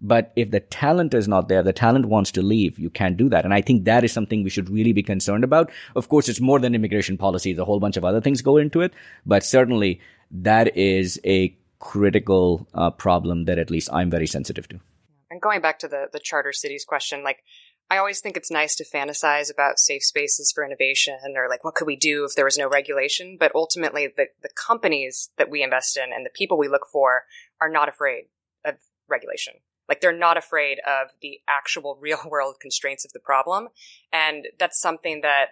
[0.01, 3.29] But if the talent is not there, the talent wants to leave, you can't do
[3.29, 3.45] that.
[3.45, 5.71] And I think that is something we should really be concerned about.
[5.95, 7.53] Of course, it's more than immigration policy.
[7.53, 8.93] There's a whole bunch of other things go into it.
[9.25, 10.01] But certainly
[10.33, 14.81] that is a critical uh, problem that at least I'm very sensitive to.
[15.31, 17.45] And going back to the, the charter cities question, like,
[17.93, 21.75] I always think it's nice to fantasize about safe spaces for innovation or like what
[21.75, 23.37] could we do if there was no regulation.
[23.39, 27.25] But ultimately, the, the companies that we invest in and the people we look for
[27.61, 28.29] are not afraid
[28.65, 28.77] of
[29.11, 29.57] regulation.
[29.91, 33.69] Like they're not afraid of the actual real world constraints of the problem.
[34.11, 35.49] And that's something that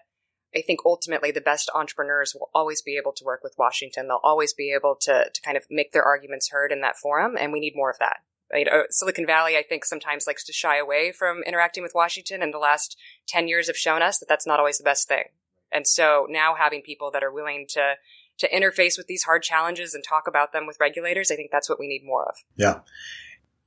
[0.57, 4.09] I think ultimately the best entrepreneurs will always be able to work with Washington.
[4.09, 7.37] They'll always be able to, to kind of make their arguments heard in that forum.
[7.39, 8.21] And we need more of that.
[8.53, 8.69] Right?
[8.69, 12.43] Uh, Silicon Valley, I think, sometimes likes to shy away from interacting with Washington.
[12.43, 12.97] And the last
[13.29, 15.25] 10 years have shown us that that's not always the best thing.
[15.73, 17.95] And so now having people that are willing to,
[18.39, 21.69] to interface with these hard challenges and talk about them with regulators, I think that's
[21.69, 22.35] what we need more of.
[22.57, 22.81] Yeah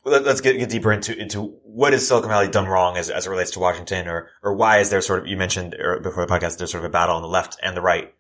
[0.06, 3.30] let's get, get deeper into into what has Silicon Valley done wrong as, as it
[3.30, 6.58] relates to Washington, or or why is there sort of you mentioned before the podcast
[6.58, 8.14] there's sort of a battle on the left and the right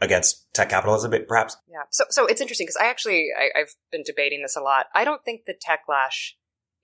[0.00, 1.56] against tech capitalism, perhaps.
[1.68, 1.82] Yeah.
[1.90, 4.86] So so it's interesting because I actually I, I've been debating this a lot.
[4.94, 6.32] I don't think the techlash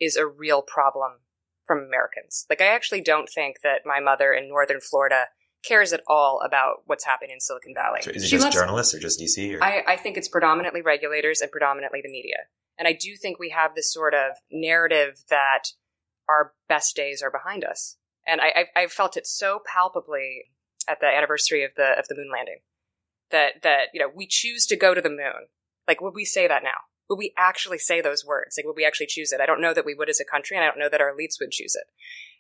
[0.01, 1.13] is a real problem
[1.65, 2.47] from Americans.
[2.49, 5.27] Like I actually don't think that my mother in northern Florida
[5.65, 8.01] cares at all about what's happening in Silicon Valley.
[8.03, 9.57] So is it she just loves, journalists or just DC?
[9.57, 9.63] Or?
[9.63, 12.37] I, I think it's predominantly regulators and predominantly the media.
[12.79, 15.69] And I do think we have this sort of narrative that
[16.29, 17.97] our best days are behind us.
[18.27, 20.45] And I, I, I felt it so palpably
[20.89, 22.59] at the anniversary of the of the moon landing
[23.33, 25.49] that that you know we choose to go to the moon.
[25.89, 26.87] Like, would we say that now?
[27.11, 28.57] Would we actually say those words?
[28.57, 29.41] Like, would we actually choose it?
[29.41, 31.13] I don't know that we would as a country, and I don't know that our
[31.13, 31.89] elites would choose it.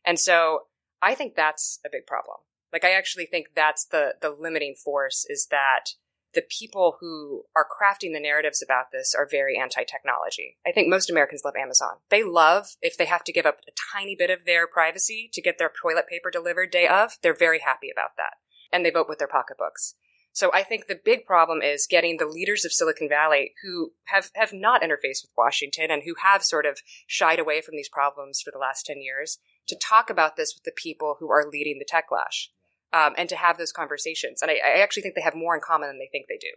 [0.05, 0.67] And so,
[1.03, 2.39] I think that's a big problem.
[2.73, 5.95] Like, I actually think that's the the limiting force is that
[6.35, 10.57] the people who are crafting the narratives about this are very anti-technology.
[10.67, 11.97] I think most Americans love Amazon.
[12.09, 15.43] They love if they have to give up a tiny bit of their privacy to
[15.43, 18.35] get their toilet paper delivered day of, they're very happy about that.
[18.73, 19.95] And they vote with their pocketbooks.
[20.33, 24.31] So I think the big problem is getting the leaders of Silicon Valley who have,
[24.35, 28.41] have not interfaced with Washington and who have sort of shied away from these problems
[28.41, 31.79] for the last 10 years to talk about this with the people who are leading
[31.79, 32.49] the techlash
[32.93, 34.43] um, and to have those conversations.
[34.43, 36.53] And I, I, actually think they have more in common than they think they do.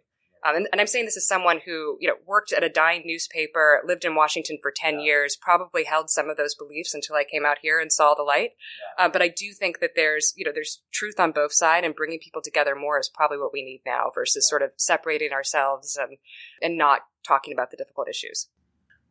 [0.46, 3.02] Um, and, and, I'm saying this as someone who, you know, worked at a dying
[3.04, 5.06] newspaper, lived in Washington for 10 yeah.
[5.06, 8.22] years, probably held some of those beliefs until I came out here and saw the
[8.22, 8.52] light.
[9.00, 9.06] Yeah.
[9.06, 11.96] Uh, but I do think that there's, you know, there's truth on both sides and
[11.96, 14.50] bringing people together more is probably what we need now versus yeah.
[14.50, 16.18] sort of separating ourselves and,
[16.62, 18.48] and not talking about the difficult issues.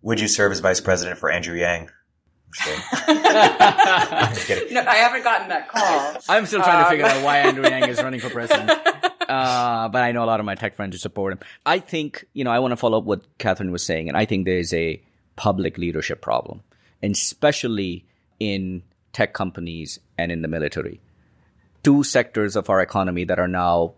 [0.03, 1.91] Would you serve as vice president for Andrew Yang?
[2.69, 2.75] no,
[3.09, 6.17] I haven't gotten that call.
[6.29, 8.71] I'm still trying um, to figure out why Andrew Yang is running for president.
[9.29, 11.41] Uh, but I know a lot of my tech friends who support him.
[11.65, 14.25] I think, you know, I want to follow up what Katherine was saying, and I
[14.25, 15.03] think there's a
[15.37, 16.63] public leadership problem,
[17.03, 18.05] and especially
[18.41, 21.01] in tech companies and in the military.
[21.83, 23.95] Two sectors of our economy that are now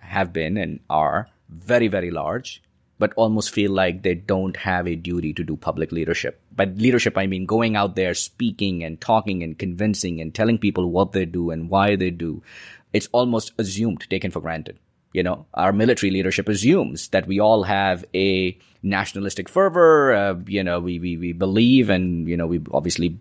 [0.00, 2.62] have been and are very, very large
[2.98, 6.40] but almost feel like they don't have a duty to do public leadership.
[6.54, 10.90] By leadership, I mean going out there, speaking and talking and convincing and telling people
[10.90, 12.42] what they do and why they do.
[12.94, 14.78] It's almost assumed, taken for granted.
[15.12, 20.14] You know, our military leadership assumes that we all have a nationalistic fervor.
[20.14, 23.18] Uh, you know, we, we, we believe and, you know, we obviously,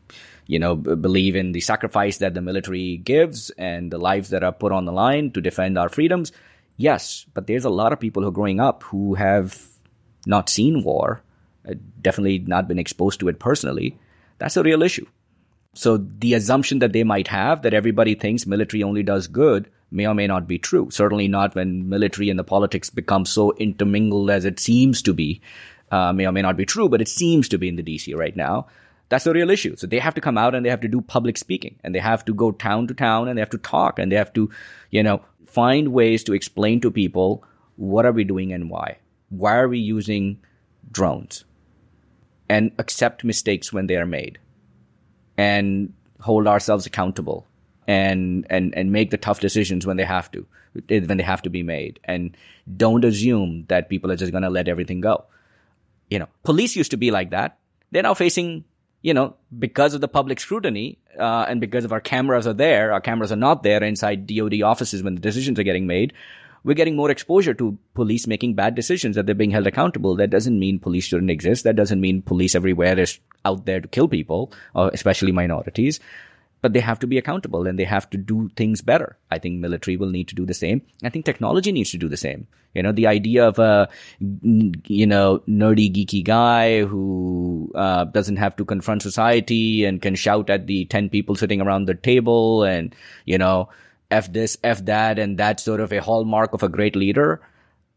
[0.48, 4.52] you know, believe in the sacrifice that the military gives and the lives that are
[4.52, 6.32] put on the line to defend our freedoms.
[6.78, 9.62] Yes, but there's a lot of people who are growing up who have
[10.26, 11.22] not seen war,
[11.70, 14.00] uh, definitely not been exposed to it personally.
[14.40, 15.06] That's a real issue.
[15.74, 20.08] So the assumption that they might have that everybody thinks military only does good may
[20.08, 20.90] or may not be true.
[20.92, 25.42] Certainly not when military and the politics become so intermingled as it seems to be.
[25.92, 28.16] Uh, may or may not be true, but it seems to be in the DC
[28.16, 28.68] right now.
[29.10, 29.76] That's the real issue.
[29.76, 32.00] So they have to come out and they have to do public speaking and they
[32.00, 34.50] have to go town to town and they have to talk and they have to,
[34.90, 37.44] you know, find ways to explain to people
[37.76, 38.98] what are we doing and why.
[39.30, 40.40] Why are we using
[40.92, 41.46] drones?
[42.50, 44.40] And accept mistakes when they are made
[45.38, 47.46] and hold ourselves accountable
[47.88, 50.46] and and and make the tough decisions when they have to
[50.88, 52.00] when they have to be made.
[52.04, 52.36] And
[52.78, 55.26] don't assume that people are just going to let everything go.
[56.10, 57.58] You know police used to be like that.
[57.92, 58.64] They're now facing
[59.02, 62.92] you know because of the public scrutiny uh, and because of our cameras are there
[62.94, 66.14] our cameras are not there inside dod offices when the decisions are getting made
[66.64, 70.30] we're getting more exposure to police making bad decisions that they're being held accountable that
[70.30, 74.08] doesn't mean police shouldn't exist that doesn't mean police everywhere is out there to kill
[74.08, 76.00] people especially minorities
[76.64, 79.18] but they have to be accountable and they have to do things better.
[79.30, 80.82] I think military will need to do the same.
[81.04, 82.48] I think technology needs to do the same.
[82.74, 83.90] You know, the idea of a,
[84.22, 90.50] you know, nerdy, geeky guy who, uh, doesn't have to confront society and can shout
[90.50, 92.96] at the 10 people sitting around the table and,
[93.26, 93.68] you know,
[94.14, 97.42] F this, F that, and that's sort of a hallmark of a great leader.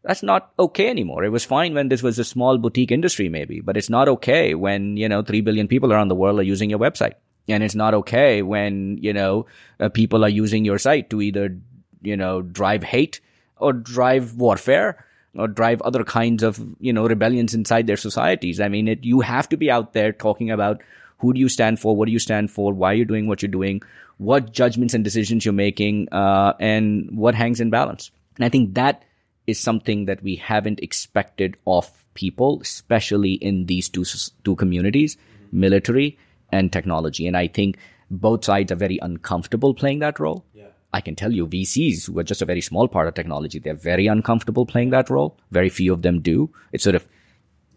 [0.03, 1.23] That's not okay anymore.
[1.23, 4.55] It was fine when this was a small boutique industry, maybe, but it's not okay
[4.55, 7.15] when, you know, 3 billion people around the world are using your website
[7.47, 9.45] and it's not okay when you know
[9.79, 11.57] uh, people are using your site to either
[12.01, 13.21] you know drive hate
[13.57, 15.05] or drive warfare
[15.35, 19.21] or drive other kinds of you know rebellions inside their societies i mean it, you
[19.21, 20.81] have to be out there talking about
[21.19, 23.41] who do you stand for what do you stand for why are you're doing what
[23.41, 23.81] you're doing
[24.17, 28.73] what judgments and decisions you're making uh, and what hangs in balance and i think
[28.73, 29.03] that
[29.45, 34.03] is something that we haven't expected of people especially in these two
[34.43, 35.17] two communities
[35.51, 36.17] military
[36.51, 37.27] and technology.
[37.27, 37.77] And I think
[38.09, 40.45] both sides are very uncomfortable playing that role.
[40.53, 40.67] Yeah.
[40.93, 43.73] I can tell you VCs who are just a very small part of technology, they're
[43.73, 45.37] very uncomfortable playing that role.
[45.51, 46.49] Very few of them do.
[46.71, 47.05] It's sort of,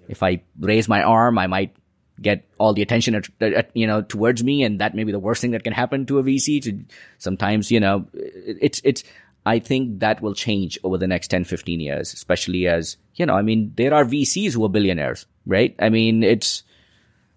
[0.09, 1.75] if I raise my arm, I might
[2.21, 4.63] get all the attention, at, at, you know, towards me.
[4.63, 6.63] And that may be the worst thing that can happen to a VC.
[6.63, 6.85] To
[7.19, 9.05] sometimes, you know, it's, it's,
[9.47, 13.35] I think that will change over the next 10, 15 years, especially as, you know,
[13.35, 15.75] I mean, there are VCs who are billionaires, right?
[15.79, 16.63] I mean, it's,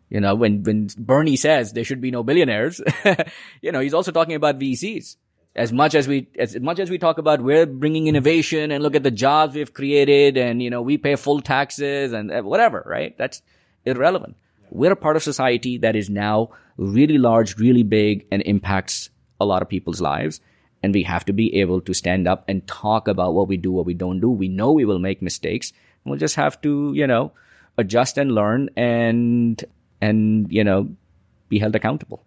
[0.09, 2.81] you know, when, when Bernie says there should be no billionaires,
[3.61, 5.15] you know, he's also talking about VCs.
[5.55, 8.95] As much as we, as much as we talk about we're bringing innovation and look
[8.95, 13.15] at the jobs we've created and, you know, we pay full taxes and whatever, right?
[13.17, 13.41] That's
[13.85, 14.35] irrelevant.
[14.73, 19.45] We're a part of society that is now really large, really big and impacts a
[19.45, 20.41] lot of people's lives.
[20.81, 23.71] And we have to be able to stand up and talk about what we do,
[23.71, 24.29] what we don't do.
[24.29, 25.73] We know we will make mistakes.
[26.05, 27.31] We'll just have to, you know,
[27.77, 29.63] adjust and learn and
[30.01, 30.89] and, you know,
[31.49, 32.25] be held accountable.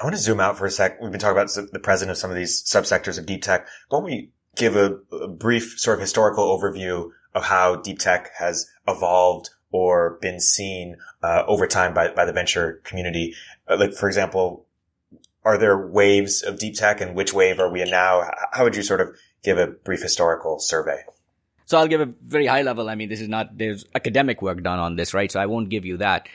[0.00, 1.00] I want to zoom out for a sec.
[1.00, 3.68] We've been talking about the present of some of these subsectors of deep tech.
[3.90, 8.30] Why don't we give a, a brief sort of historical overview of how deep tech
[8.38, 13.34] has evolved or been seen uh, over time by, by the venture community?
[13.66, 14.64] Uh, like, for example,
[15.44, 18.22] are there waves of deep tech and which wave are we in now?
[18.52, 21.02] How would you sort of give a brief historical survey?
[21.66, 22.88] So I'll give a very high level.
[22.88, 25.32] I mean, this is not, there's academic work done on this, right?
[25.32, 26.28] So I won't give you that.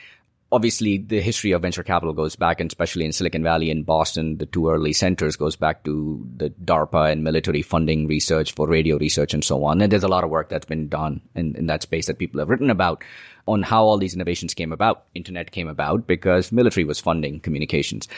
[0.52, 4.38] Obviously, the history of venture capital goes back, and especially in Silicon Valley and Boston,
[4.38, 8.98] the two early centers goes back to the DARPA and military funding research for radio
[8.98, 9.80] research and so on.
[9.80, 12.40] And there's a lot of work that's been done in, in that space that people
[12.40, 13.04] have written about
[13.46, 15.04] on how all these innovations came about.
[15.14, 18.08] Internet came about because military was funding communications.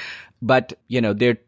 [0.40, 1.38] But, you know, there are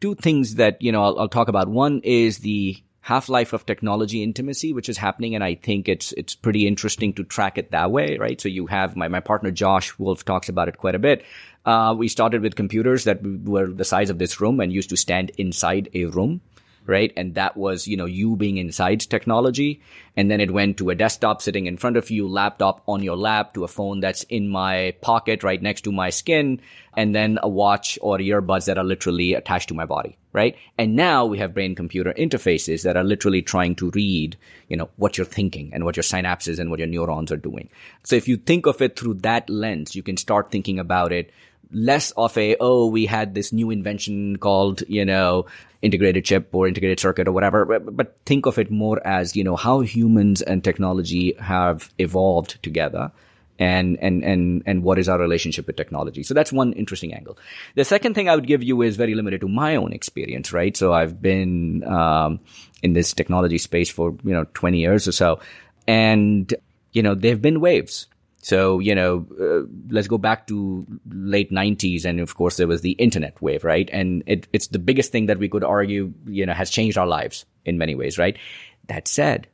[0.00, 1.68] two things that, you know, I'll, I'll talk about.
[1.68, 5.36] One is the half-life of technology intimacy, which is happening.
[5.36, 8.40] And I think it's, it's pretty interesting to track it that way, right?
[8.40, 11.24] So you have my, my partner Josh Wolfe talks about it quite a bit.
[11.64, 14.96] Uh, we started with computers that were the size of this room and used to
[14.96, 16.40] stand inside a room.
[16.88, 17.12] Right?
[17.16, 19.80] And that was, you know, you being inside technology.
[20.16, 23.16] And then it went to a desktop sitting in front of you, laptop on your
[23.16, 26.60] lap, to a phone that's in my pocket right next to my skin,
[26.96, 30.56] and then a watch or earbuds that are literally attached to my body, right?
[30.78, 34.36] And now we have brain computer interfaces that are literally trying to read,
[34.68, 37.68] you know, what you're thinking and what your synapses and what your neurons are doing.
[38.04, 41.30] So if you think of it through that lens, you can start thinking about it
[41.72, 45.46] less of a, oh, we had this new invention called, you know,
[45.82, 49.44] integrated chip or integrated circuit or whatever, but, but think of it more as, you
[49.44, 53.12] know, how humans and technology have evolved together
[53.58, 56.22] and and and and what is our relationship with technology.
[56.22, 57.38] So that's one interesting angle.
[57.74, 60.76] The second thing i would give you is very limited to my own experience right?
[60.76, 62.40] So i've been um,
[62.82, 65.40] in this technology space for you know 20 years or so.
[65.86, 66.52] And
[66.92, 68.06] you know there've been waves
[68.46, 72.04] so, you know, uh, let's go back to late 90s.
[72.04, 73.90] And of course, there was the internet wave, right?
[73.92, 77.08] And it, it's the biggest thing that we could argue, you know, has changed our
[77.08, 78.38] lives in many ways, right?
[78.86, 79.48] That said,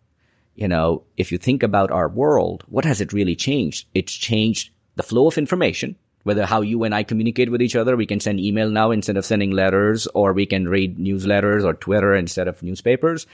[0.56, 3.86] you know, if you think about our world, what has it really changed?
[3.94, 7.96] It's changed the flow of information, whether how you and I communicate with each other.
[7.96, 11.72] We can send email now instead of sending letters, or we can read newsletters or
[11.72, 13.26] Twitter instead of newspapers,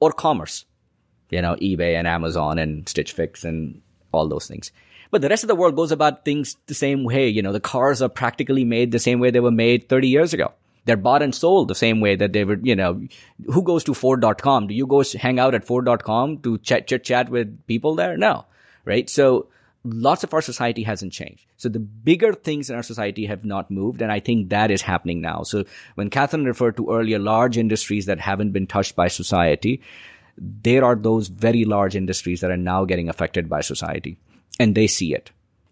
[0.00, 0.64] or commerce,
[1.28, 3.82] you know, eBay and Amazon and Stitch Fix and
[4.16, 4.72] all those things.
[5.10, 7.28] But the rest of the world goes about things the same way.
[7.28, 10.34] You know, the cars are practically made the same way they were made 30 years
[10.34, 10.52] ago.
[10.84, 13.00] They're bought and sold the same way that they were, you know,
[13.46, 14.68] who goes to Ford.com?
[14.68, 18.16] Do you go hang out at Ford.com to chat, chit chat with people there?
[18.16, 18.46] No.
[18.84, 19.10] Right?
[19.10, 19.48] So
[19.82, 21.44] lots of our society hasn't changed.
[21.56, 24.02] So the bigger things in our society have not moved.
[24.02, 25.42] And I think that is happening now.
[25.42, 25.64] So
[25.94, 29.82] when Katherine referred to earlier large industries that haven't been touched by society,
[30.38, 34.18] there are those very large industries that are now getting affected by society
[34.58, 35.30] and they see it.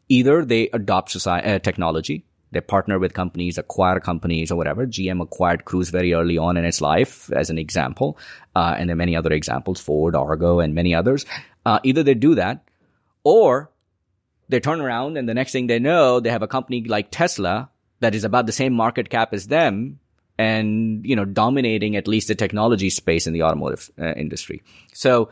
[0.09, 4.87] Either they adopt society, uh, technology, they partner with companies, acquire companies or whatever.
[4.87, 8.17] GM acquired Cruise very early on in its life as an example.
[8.55, 11.27] Uh, and there are many other examples, Ford, Argo, and many others.
[11.67, 12.63] Uh, either they do that
[13.25, 13.71] or
[14.49, 17.71] they turn around and the next thing they know, they have a company like Tesla
[18.01, 19.99] that is about the same market cap as them
[20.39, 24.63] and, you know, dominating at least the technology space in the automotive uh, industry.
[24.93, 25.31] So,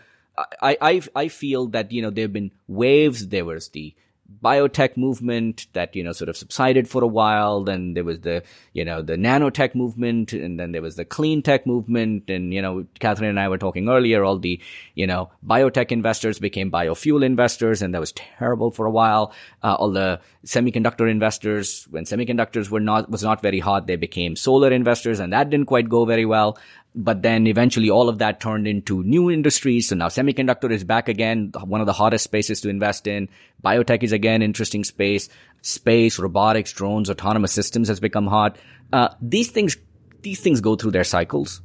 [0.63, 3.29] I, I, I feel that, you know, there have been waves.
[3.29, 3.95] There was the
[4.43, 7.65] biotech movement that, you know, sort of subsided for a while.
[7.65, 11.43] Then there was the, you know, the nanotech movement and then there was the clean
[11.43, 12.31] tech movement.
[12.31, 14.61] And, you know, Katherine and I were talking earlier, all the,
[14.95, 19.33] you know, biotech investors became biofuel investors and that was terrible for a while.
[19.63, 24.37] Uh, all the semiconductor investors, when semiconductors were not, was not very hot, they became
[24.37, 26.59] solar investors and that didn't quite go very well
[26.95, 29.89] but then eventually all of that turned into new industries.
[29.89, 33.29] So now semiconductor is back again, one of the hottest spaces to invest in.
[33.65, 35.29] Biotech is again interesting space.
[35.63, 38.57] Space, robotics, drones, autonomous systems has become hot.
[38.93, 39.77] Uh, these things,
[40.21, 41.63] these things go through their cycles.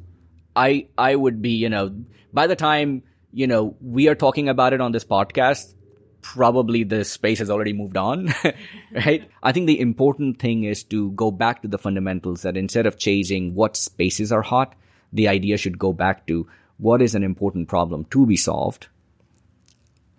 [0.55, 1.93] I, I would be, you know,
[2.33, 5.73] by the time, you know, we are talking about it on this podcast,
[6.21, 8.33] probably the space has already moved on,
[8.91, 9.29] right?
[9.43, 12.97] I think the important thing is to go back to the fundamentals that instead of
[12.97, 14.75] chasing what spaces are hot,
[15.13, 16.47] the idea should go back to
[16.77, 18.87] what is an important problem to be solved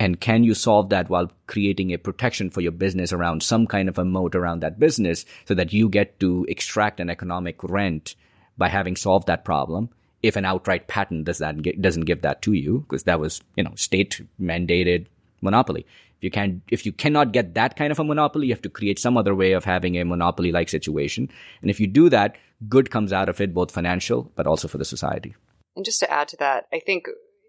[0.01, 3.89] and can you solve that while creating a protection for your business around some kind
[3.89, 8.15] of a moat around that business so that you get to extract an economic rent
[8.57, 9.91] by having solved that problem?
[10.23, 13.63] If an outright patent does that doesn't give that to you because that was you
[13.63, 15.07] know state mandated
[15.41, 15.87] monopoly
[16.19, 18.69] if you can if you cannot get that kind of a monopoly, you have to
[18.69, 21.31] create some other way of having a monopoly like situation.
[21.63, 22.37] And if you do that,
[22.69, 25.37] good comes out of it, both financial but also for the society.
[25.77, 27.07] And just to add to that, I think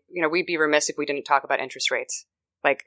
[0.08, 2.26] you know we'd be remiss if we didn't talk about interest rates.
[2.64, 2.84] Like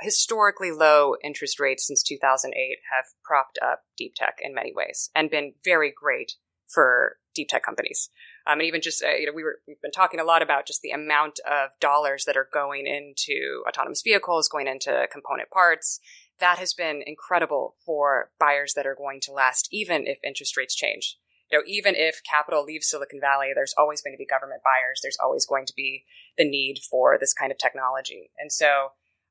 [0.00, 5.30] historically low interest rates since 2008 have propped up deep tech in many ways and
[5.30, 6.32] been very great
[6.68, 8.10] for deep tech companies.
[8.46, 10.66] Um, and even just uh, you know we were we've been talking a lot about
[10.66, 16.00] just the amount of dollars that are going into autonomous vehicles, going into component parts.
[16.38, 20.74] That has been incredible for buyers that are going to last, even if interest rates
[20.74, 21.18] change.
[21.50, 25.00] You know, even if capital leaves Silicon Valley, there's always going to be government buyers.
[25.02, 26.04] There's always going to be
[26.36, 28.30] the need for this kind of technology.
[28.38, 28.90] And so,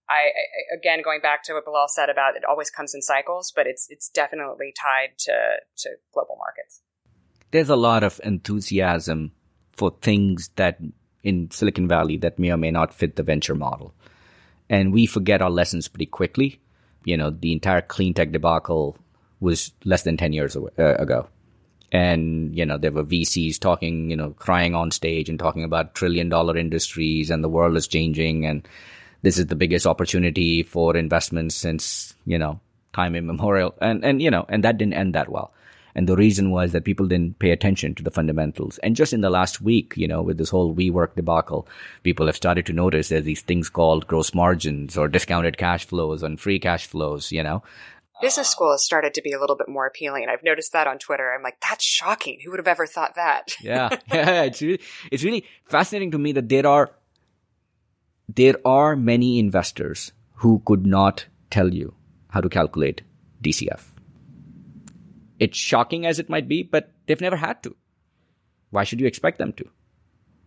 [0.10, 3.54] I, I, again going back to what Bilal said about it always comes in cycles,
[3.56, 6.82] but it's it's definitely tied to to global markets
[7.56, 9.32] there's a lot of enthusiasm
[9.72, 10.78] for things that
[11.24, 13.94] in Silicon Valley that may or may not fit the venture model.
[14.70, 16.60] And we forget our lessons pretty quickly.
[17.06, 18.98] You know, the entire clean tech debacle
[19.40, 21.30] was less than 10 years uh, ago.
[21.94, 25.96] And, you know, there were VCs talking, you know, crying on stage and talking about
[25.96, 28.46] trillion dollar industries and the world is changing.
[28.46, 28.68] And
[29.22, 32.60] this is the biggest opportunity for investments since, you know,
[32.92, 33.76] time immemorial.
[33.80, 35.54] And, and, you know, and that didn't end that well.
[35.96, 38.78] And the reason was that people didn't pay attention to the fundamentals.
[38.80, 41.68] And just in the last week, you know, with this whole WeWork debacle,
[42.04, 46.22] people have started to notice there's these things called gross margins or discounted cash flows
[46.22, 47.64] and free cash flows, you know.
[48.22, 50.28] Business school has started to be a little bit more appealing.
[50.30, 51.34] I've noticed that on Twitter.
[51.34, 52.40] I'm like, that's shocking.
[52.44, 53.56] Who would have ever thought that?
[53.62, 53.90] yeah.
[54.12, 54.44] yeah.
[54.44, 54.80] It's really,
[55.12, 56.92] it's really fascinating to me that there are,
[58.28, 61.94] there are many investors who could not tell you
[62.30, 63.02] how to calculate
[63.42, 63.95] DCF.
[65.40, 67.76] It's shocking as it might be, but they've never had to.
[68.72, 69.66] Why should you expect them to?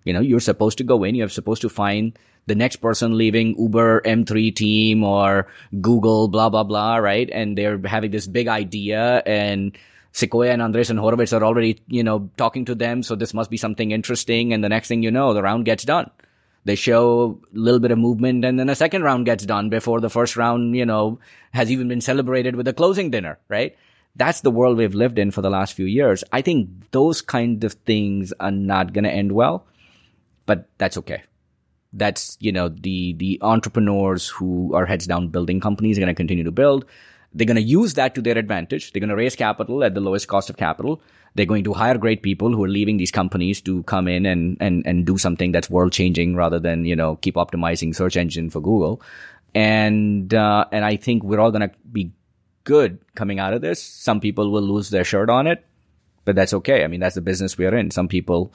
[0.05, 3.59] You know, you're supposed to go in, you're supposed to find the next person leaving
[3.59, 5.49] Uber M3 team or
[5.81, 7.29] Google, blah, blah, blah, right?
[7.31, 9.77] And they're having this big idea and
[10.13, 13.03] Sequoia and Andreessen Horowitz are already, you know, talking to them.
[13.03, 14.53] So this must be something interesting.
[14.53, 16.11] And the next thing you know, the round gets done.
[16.65, 20.01] They show a little bit of movement and then a second round gets done before
[20.01, 21.19] the first round, you know,
[21.53, 23.77] has even been celebrated with a closing dinner, right?
[24.19, 26.25] That's the world we've lived in for the last few years.
[26.33, 29.65] I think those kind of things are not going to end well,
[30.45, 31.23] but that's okay.
[31.93, 36.15] That's, you know, the, the entrepreneurs who are heads down building companies are going to
[36.15, 36.85] continue to build.
[37.33, 38.93] They're going to use that to their advantage.
[38.93, 41.01] They're going to raise capital at the lowest cost of capital.
[41.35, 44.57] They're going to hire great people who are leaving these companies to come in and,
[44.61, 48.51] and, and do something that's world changing rather than, you know, keep optimizing search engine
[48.51, 49.01] for Google.
[49.55, 52.13] And, uh, and I think we're all going to be
[52.69, 53.83] good coming out of this.
[53.83, 55.65] Some people will lose their shirt on it,
[56.27, 56.85] but that's okay.
[56.85, 57.91] I mean, that's the business we're in.
[57.91, 58.53] Some people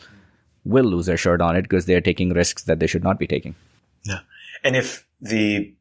[0.64, 3.26] will lose their shirt on it because they're taking risks that they should not be
[3.26, 3.55] taking.
[4.03, 4.20] Yeah.
[4.64, 5.74] And if the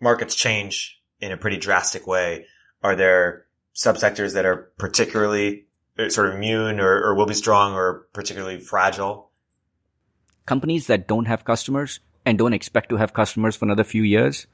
[0.00, 2.46] markets change in a pretty drastic way,
[2.82, 5.66] are there subsectors that are particularly
[5.96, 9.30] uh, sort of immune or, or will be strong or particularly fragile?
[10.44, 14.48] Companies that don't have customers and don't expect to have customers for another few years,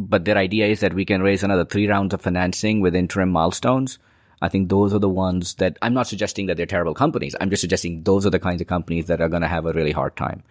[0.00, 3.30] but their idea is that we can raise another three rounds of financing with interim
[3.30, 3.98] milestones.
[4.40, 7.36] I think those are the ones that I'm not suggesting that they're terrible companies.
[7.38, 9.74] I'm just suggesting those are the kinds of companies that are going to have a
[9.74, 10.42] really hard time.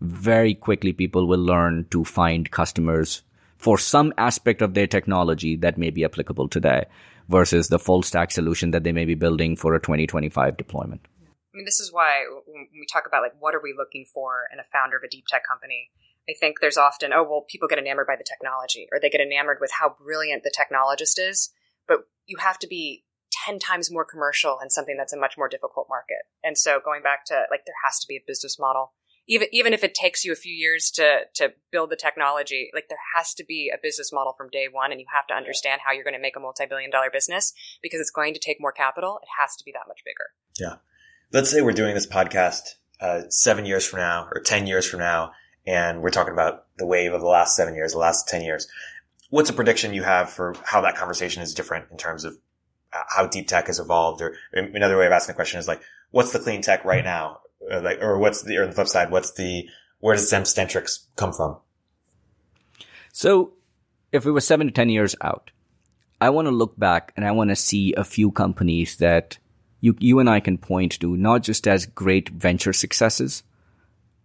[0.00, 3.22] Very quickly, people will learn to find customers
[3.56, 6.86] for some aspect of their technology that may be applicable today
[7.28, 11.00] versus the full stack solution that they may be building for a 2025 deployment.
[11.22, 14.48] I mean, this is why when we talk about like what are we looking for
[14.52, 15.90] in a founder of a deep tech company,
[16.28, 19.20] I think there's often, oh, well, people get enamored by the technology or they get
[19.20, 21.50] enamored with how brilliant the technologist is,
[21.86, 23.04] but you have to be
[23.44, 26.26] 10 times more commercial in something that's a much more difficult market.
[26.42, 28.92] And so going back to like, there has to be a business model.
[29.28, 32.88] Even, even if it takes you a few years to, to build the technology, like
[32.88, 35.80] there has to be a business model from day one and you have to understand
[35.84, 37.52] how you're going to make a multi-billion dollar business
[37.82, 39.18] because it's going to take more capital.
[39.22, 40.30] It has to be that much bigger.
[40.60, 40.78] Yeah.
[41.32, 42.62] Let's say we're doing this podcast,
[43.00, 45.32] uh, seven years from now or 10 years from now,
[45.66, 48.68] and we're talking about the wave of the last seven years, the last 10 years.
[49.30, 52.38] What's a prediction you have for how that conversation is different in terms of
[52.92, 54.22] uh, how deep tech has evolved?
[54.22, 57.40] Or another way of asking the question is like, what's the clean tech right now?
[57.60, 61.32] Or like, or what's the, or the flip side, what's the, where does Zemcentrix come
[61.32, 61.58] from?
[63.12, 63.54] So
[64.12, 65.50] if we were seven to 10 years out,
[66.20, 69.38] I want to look back and I want to see a few companies that
[69.80, 73.42] you, you and I can point to, not just as great venture successes,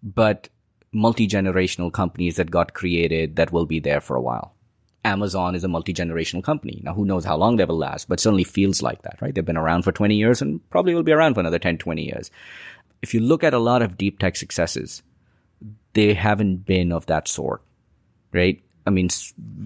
[0.04, 0.50] but
[0.94, 4.54] multi-generational companies that got created that will be there for a while.
[5.04, 6.82] Amazon is a multi-generational company.
[6.84, 9.34] Now, who knows how long they will last, but certainly feels like that, right?
[9.34, 12.04] They've been around for 20 years and probably will be around for another 10, 20
[12.04, 12.30] years.
[13.02, 15.02] If you look at a lot of deep tech successes,
[15.94, 17.64] they haven't been of that sort,
[18.32, 18.62] right?
[18.86, 19.10] I mean,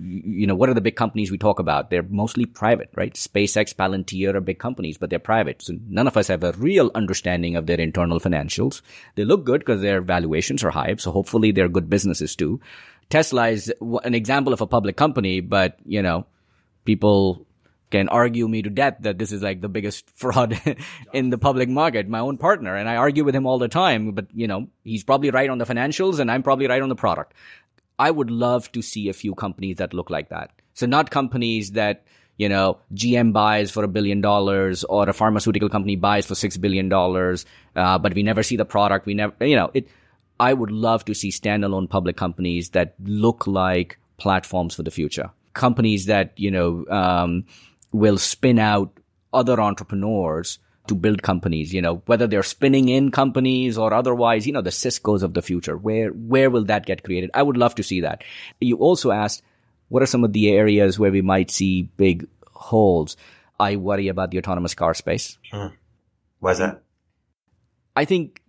[0.04, 1.90] you know, what are the big companies we talk about?
[1.90, 3.14] They're mostly private, right?
[3.14, 5.62] SpaceX, Palantir are big companies, but they're private.
[5.62, 8.82] So none of us have a real understanding of their internal financials.
[9.16, 10.96] They look good because their valuations are high.
[10.98, 12.60] So hopefully they're good businesses too.
[13.10, 16.26] Tesla is an example of a public company, but you know,
[16.84, 17.46] people
[17.92, 20.60] can argue me to death that this is like the biggest fraud
[21.14, 22.10] in the public market.
[22.10, 25.04] My own partner and I argue with him all the time, but you know, he's
[25.04, 27.34] probably right on the financials and I'm probably right on the product.
[27.98, 30.52] I would love to see a few companies that look like that.
[30.74, 32.04] So not companies that,
[32.38, 36.58] you know, GM buys for a billion dollars or a pharmaceutical company buys for six
[36.58, 39.06] billion dollars, uh, but we never see the product.
[39.06, 39.88] We never, you know, it,
[40.40, 45.32] I would love to see standalone public companies that look like platforms for the future.
[45.54, 47.46] Companies that, you know, um,
[47.94, 49.00] will spin out
[49.34, 54.54] other entrepreneurs to build companies, you know, whether they're spinning in companies or otherwise, you
[54.54, 55.78] know, the Cisco's of the future.
[55.78, 57.32] Where, where will that get created?
[57.34, 58.24] I would love to see that.
[58.60, 59.44] You also asked,
[59.90, 63.18] what are some of the areas where we might see big holes?
[63.60, 65.38] I worry about the autonomous car space.
[65.52, 65.68] Hmm.
[66.40, 66.82] Why is that?
[67.96, 68.42] I think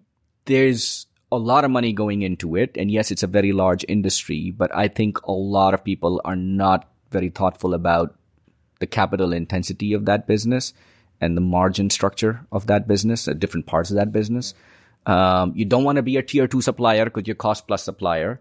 [0.46, 2.76] there's a lot of money going into it.
[2.76, 6.36] And yes, it's a very large industry, but I think a lot of people are
[6.36, 8.16] not very thoughtful about
[8.78, 10.72] the capital intensity of that business
[11.20, 14.54] and the margin structure of that business at different parts of that business.
[15.06, 18.40] Um, you don't want to be a tier two supplier because you're cost plus supplier.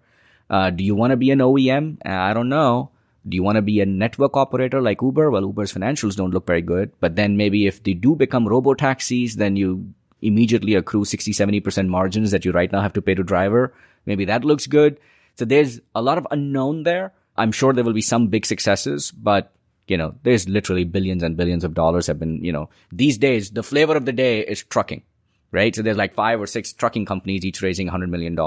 [0.49, 1.97] Uh, do you want to be an OEM?
[2.05, 2.89] I don't know.
[3.27, 5.31] Do you want to be a network operator like Uber?
[5.31, 6.91] Well, Uber's financials don't look very good.
[6.99, 11.87] But then maybe if they do become robo taxis, then you immediately accrue 60, 70%
[11.87, 13.73] margins that you right now have to pay to driver.
[14.05, 14.99] Maybe that looks good.
[15.35, 17.13] So there's a lot of unknown there.
[17.35, 19.51] I'm sure there will be some big successes, but
[19.87, 23.51] you know, there's literally billions and billions of dollars have been, you know, these days,
[23.51, 25.03] the flavor of the day is trucking,
[25.51, 25.75] right?
[25.75, 28.37] So there's like five or six trucking companies each raising $100 million.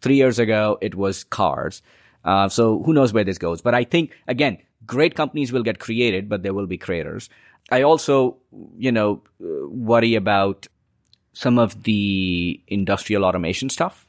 [0.00, 1.82] Three years ago, it was cars.
[2.24, 3.60] Uh, so who knows where this goes?
[3.60, 7.28] But I think, again, great companies will get created, but there will be creators.
[7.70, 8.36] I also,
[8.76, 10.68] you know, worry about
[11.32, 14.06] some of the industrial automation stuff.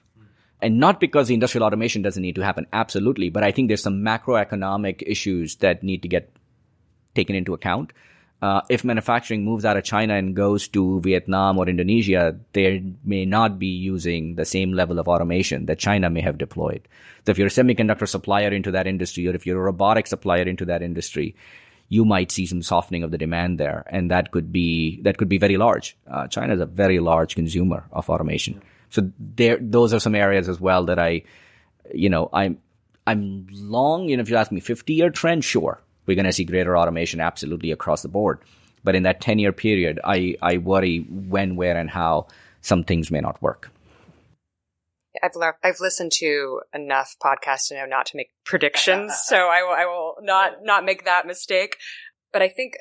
[0.61, 3.83] And not because the industrial automation doesn't need to happen, absolutely, but I think there's
[3.83, 6.35] some macroeconomic issues that need to get
[7.19, 7.93] taken into account.
[8.41, 12.67] Uh, if manufacturing moves out of China and goes to Vietnam or Indonesia, they
[13.03, 16.87] may not be using the same level of automation that China may have deployed.
[17.25, 20.47] So if you're a semiconductor supplier into that industry, or if you're a robotic supplier
[20.47, 21.35] into that industry,
[21.89, 25.27] you might see some softening of the demand there, and that could be that could
[25.27, 25.97] be very large.
[26.07, 30.47] Uh, China is a very large consumer of automation, so there those are some areas
[30.47, 31.23] as well that I,
[31.93, 32.59] you know, I'm
[33.05, 34.07] I'm long.
[34.07, 36.75] You know, if you ask me, fifty year trend, sure, we're going to see greater
[36.75, 38.39] automation absolutely across the board.
[38.83, 42.25] But in that 10 year period, I, I worry when, where, and how
[42.61, 43.69] some things may not work.
[45.21, 45.31] I've
[45.63, 49.85] I've listened to enough podcasts to know not to make predictions, so I will, I
[49.85, 51.77] will not not make that mistake.
[52.33, 52.73] But I think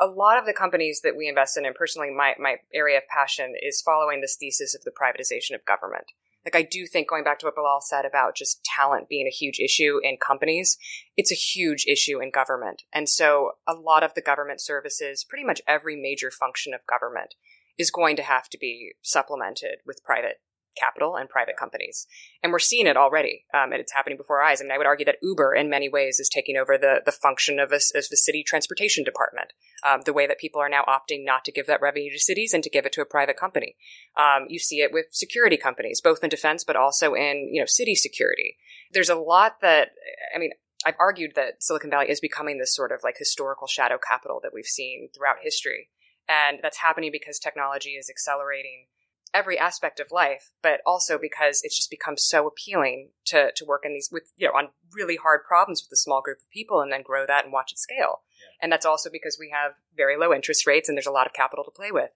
[0.00, 3.04] a lot of the companies that we invest in, and personally, my my area of
[3.08, 6.06] passion is following this thesis of the privatization of government.
[6.44, 9.30] Like I do think going back to what Bilal said about just talent being a
[9.30, 10.76] huge issue in companies,
[11.16, 12.82] it's a huge issue in government.
[12.92, 17.34] And so a lot of the government services, pretty much every major function of government
[17.78, 20.40] is going to have to be supplemented with private
[20.76, 22.06] capital and private companies.
[22.42, 23.44] And we're seeing it already.
[23.54, 24.60] Um, and it's happening before our eyes.
[24.60, 27.12] I mean, I would argue that Uber in many ways is taking over the, the
[27.12, 29.52] function of a, of the city transportation department.
[29.84, 32.54] Um, the way that people are now opting not to give that revenue to cities
[32.54, 33.76] and to give it to a private company.
[34.16, 37.66] Um, you see it with security companies, both in defense, but also in, you know,
[37.66, 38.56] city security.
[38.92, 39.90] There's a lot that,
[40.34, 40.50] I mean,
[40.84, 44.52] I've argued that Silicon Valley is becoming this sort of like historical shadow capital that
[44.52, 45.88] we've seen throughout history.
[46.28, 48.86] And that's happening because technology is accelerating
[49.34, 53.82] every aspect of life, but also because it's just become so appealing to, to work
[53.84, 56.80] in these with, you know, on really hard problems with a small group of people
[56.80, 58.20] and then grow that and watch it scale.
[58.30, 58.64] Yeah.
[58.64, 61.32] And that's also because we have very low interest rates and there's a lot of
[61.32, 62.10] capital to play with.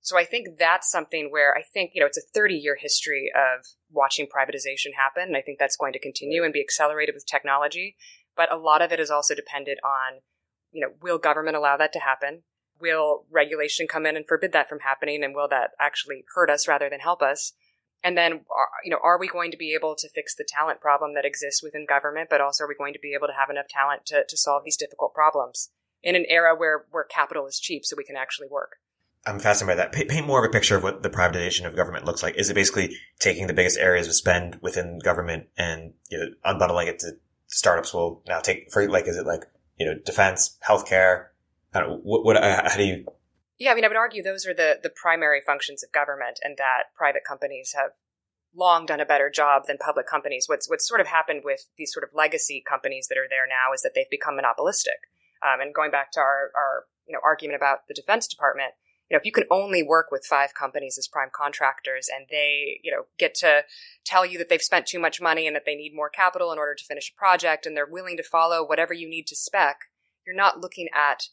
[0.00, 3.32] So I think that's something where I think, you know, it's a 30 year history
[3.34, 5.24] of watching privatization happen.
[5.24, 7.96] And I think that's going to continue and be accelerated with technology.
[8.36, 10.20] But a lot of it is also dependent on,
[10.70, 12.42] you know, will government allow that to happen?
[12.80, 16.68] Will regulation come in and forbid that from happening and will that actually hurt us
[16.68, 17.52] rather than help us
[18.02, 20.80] and then uh, you know are we going to be able to fix the talent
[20.80, 23.50] problem that exists within government but also are we going to be able to have
[23.50, 25.70] enough talent to, to solve these difficult problems
[26.02, 28.76] in an era where where capital is cheap so we can actually work
[29.26, 30.08] I'm fascinated by that.
[30.08, 32.36] Paint more of a picture of what the privatization of government looks like.
[32.36, 36.86] Is it basically taking the biggest areas of spend within government and you know, unbundling
[36.86, 37.12] it to
[37.48, 39.42] startups will now take for like, is it like,
[39.76, 41.26] you know, defense, healthcare,
[41.84, 43.04] what, what uh, how do you?
[43.58, 46.56] Yeah, I mean, I would argue those are the the primary functions of government, and
[46.58, 47.90] that private companies have
[48.54, 50.46] long done a better job than public companies.
[50.48, 53.72] What's what's sort of happened with these sort of legacy companies that are there now
[53.74, 55.08] is that they've become monopolistic.
[55.42, 58.72] Um, and going back to our our you know argument about the Defense Department,
[59.08, 62.80] you know, if you can only work with five companies as prime contractors and they,
[62.82, 63.62] you know, get to
[64.04, 66.58] tell you that they've spent too much money and that they need more capital in
[66.58, 69.78] order to finish a project and they're willing to follow whatever you need to spec,
[70.26, 71.28] you're not looking at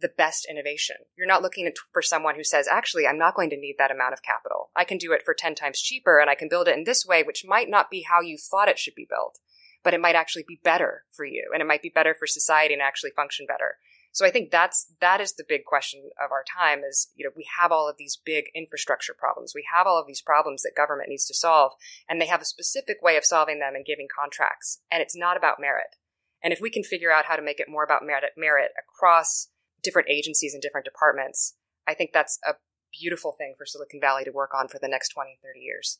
[0.00, 0.96] the best innovation.
[1.16, 4.12] You're not looking for someone who says, actually, I'm not going to need that amount
[4.12, 4.70] of capital.
[4.76, 7.04] I can do it for 10 times cheaper and I can build it in this
[7.06, 9.38] way, which might not be how you thought it should be built,
[9.82, 12.74] but it might actually be better for you and it might be better for society
[12.74, 13.76] and actually function better.
[14.12, 17.30] So I think that's, that is the big question of our time is, you know,
[17.36, 19.52] we have all of these big infrastructure problems.
[19.54, 21.72] We have all of these problems that government needs to solve
[22.08, 24.80] and they have a specific way of solving them and giving contracts.
[24.90, 25.96] And it's not about merit.
[26.42, 29.48] And if we can figure out how to make it more about merit, merit across
[29.82, 31.54] different agencies and different departments,
[31.86, 32.54] I think that's a
[32.92, 35.98] beautiful thing for Silicon Valley to work on for the next 20, 30 years.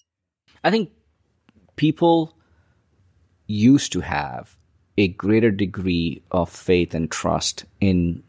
[0.65, 0.91] I think
[1.77, 2.37] people
[3.47, 4.57] used to have
[4.97, 8.23] a greater degree of faith and trust in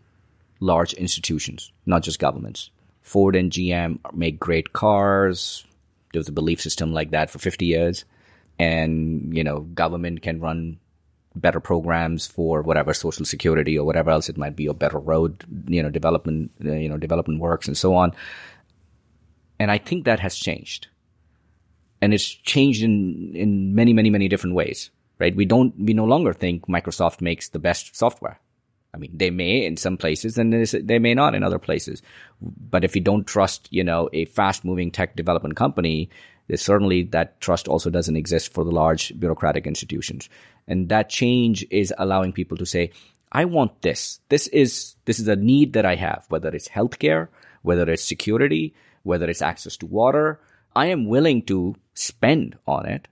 [0.59, 2.69] large institutions, not just governments.
[3.01, 5.65] Ford and GM make great cars.
[6.13, 8.05] There was a belief system like that for 50 years.
[8.59, 10.79] And, you know, government can run
[11.35, 15.45] better programs for whatever social security or whatever else it might be, or better road,
[15.67, 18.13] you know, development, uh, you know, development works and so on.
[19.59, 20.87] And I think that has changed.
[22.01, 25.35] And it's changed in, in many, many, many different ways, right?
[25.35, 28.39] We don't, we no longer think Microsoft makes the best software.
[28.93, 32.01] I mean, they may in some places and they may not in other places.
[32.41, 36.09] But if you don't trust, you know, a fast moving tech development company,
[36.55, 40.29] certainly that trust also doesn't exist for the large bureaucratic institutions.
[40.67, 42.91] And that change is allowing people to say,
[43.31, 44.19] I want this.
[44.29, 47.27] This is, this is a need that I have, whether it's healthcare,
[47.61, 48.73] whether it's security,
[49.03, 50.39] whether it's access to water.
[50.75, 53.07] I am willing to spend on it,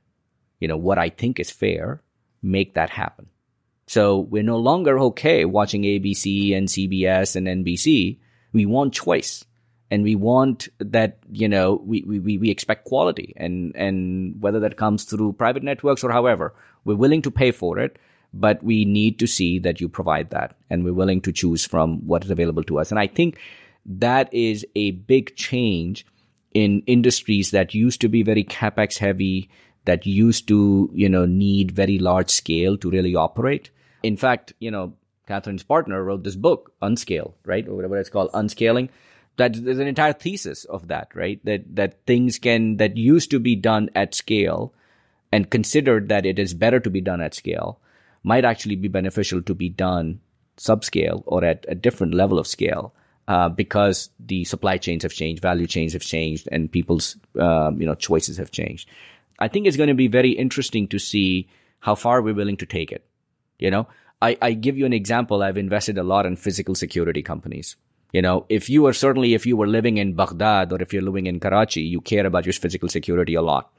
[0.59, 2.01] you know, what I think is fair,
[2.41, 3.27] make that happen.
[3.87, 8.19] So we're no longer okay watching ABC and CBS and NBC.
[8.53, 9.45] We want choice
[9.89, 14.77] and we want that, you know, we, we, we expect quality and, and whether that
[14.77, 17.97] comes through private networks or however, we're willing to pay for it,
[18.33, 22.05] but we need to see that you provide that and we're willing to choose from
[22.05, 22.91] what is available to us.
[22.91, 23.39] And I think
[23.85, 26.05] that is a big change
[26.53, 29.49] in industries that used to be very capex heavy,
[29.85, 33.69] that used to, you know, need very large scale to really operate.
[34.03, 34.93] In fact, you know,
[35.27, 37.67] Katherine's partner wrote this book, Unscale, right?
[37.67, 38.89] Or whatever it's called, Unscaling
[39.37, 41.39] that there's an entire thesis of that, right?
[41.45, 44.73] That that things can that used to be done at scale
[45.31, 47.79] and considered that it is better to be done at scale
[48.23, 50.19] might actually be beneficial to be done
[50.57, 52.93] subscale or at a different level of scale
[53.27, 57.85] uh, because the supply chains have changed, value chains have changed, and people's um, you
[57.85, 58.89] know choices have changed.
[59.39, 61.47] I think it's going to be very interesting to see
[61.79, 63.05] how far we're willing to take it.
[63.59, 63.87] You know,
[64.19, 65.43] I, I give you an example.
[65.43, 67.75] I've invested a lot in physical security companies
[68.11, 71.01] you know, if you are certainly, if you were living in Baghdad or if you're
[71.01, 73.71] living in Karachi, you care about your physical security a lot.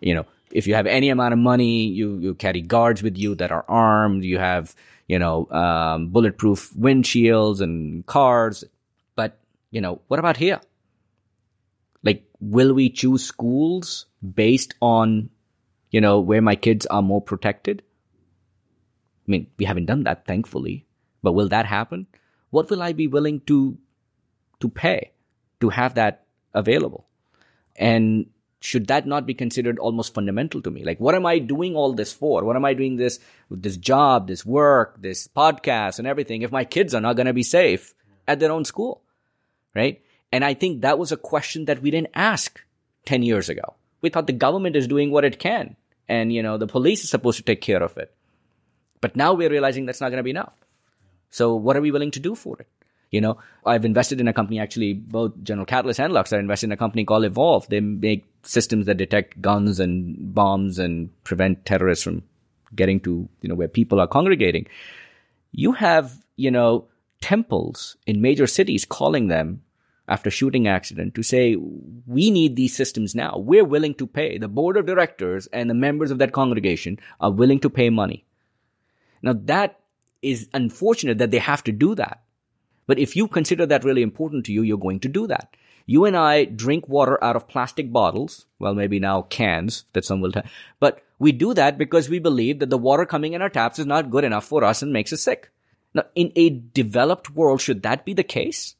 [0.00, 3.34] You know, if you have any amount of money, you, you carry guards with you
[3.36, 4.24] that are armed.
[4.24, 4.74] You have,
[5.06, 8.64] you know, um, bulletproof windshields and cars.
[9.16, 9.38] But,
[9.70, 10.60] you know, what about here?
[12.02, 15.30] Like, will we choose schools based on,
[15.90, 17.82] you know, where my kids are more protected?
[19.26, 20.86] I mean, we haven't done that, thankfully.
[21.22, 22.06] But will that happen?
[22.50, 23.78] What will I be willing to
[24.60, 25.12] to pay
[25.60, 26.24] to have that
[26.54, 27.06] available?
[27.76, 28.26] And
[28.60, 30.84] should that not be considered almost fundamental to me?
[30.84, 32.44] Like, what am I doing all this for?
[32.44, 33.18] What am I doing this
[33.50, 37.32] this job, this work, this podcast, and everything if my kids are not going to
[37.32, 37.94] be safe
[38.28, 39.02] at their own school,
[39.74, 40.02] right?
[40.30, 42.60] And I think that was a question that we didn't ask
[43.06, 43.74] ten years ago.
[44.02, 45.76] We thought the government is doing what it can,
[46.08, 48.14] and you know the police is supposed to take care of it.
[49.00, 50.52] But now we're realizing that's not going to be enough.
[51.30, 52.68] So what are we willing to do for it?
[53.10, 56.32] You know, I've invested in a company actually, both General Catalyst and Lux.
[56.32, 57.66] I invested in a company called Evolv.
[57.66, 62.22] They make systems that detect guns and bombs and prevent terrorists from
[62.74, 64.66] getting to, you know, where people are congregating.
[65.50, 66.86] You have, you know,
[67.20, 69.62] temples in major cities calling them
[70.06, 71.56] after shooting accident to say,
[72.06, 73.38] we need these systems now.
[73.38, 74.38] We're willing to pay.
[74.38, 78.24] The board of directors and the members of that congregation are willing to pay money.
[79.22, 79.79] Now that
[80.22, 82.22] is unfortunate that they have to do that.
[82.86, 85.54] But if you consider that really important to you, you're going to do that.
[85.86, 88.46] You and I drink water out of plastic bottles.
[88.58, 90.42] Well, maybe now cans that some will, t-
[90.78, 93.86] but we do that because we believe that the water coming in our taps is
[93.86, 95.50] not good enough for us and makes us sick.
[95.94, 98.76] Now, in a developed world, should that be the case?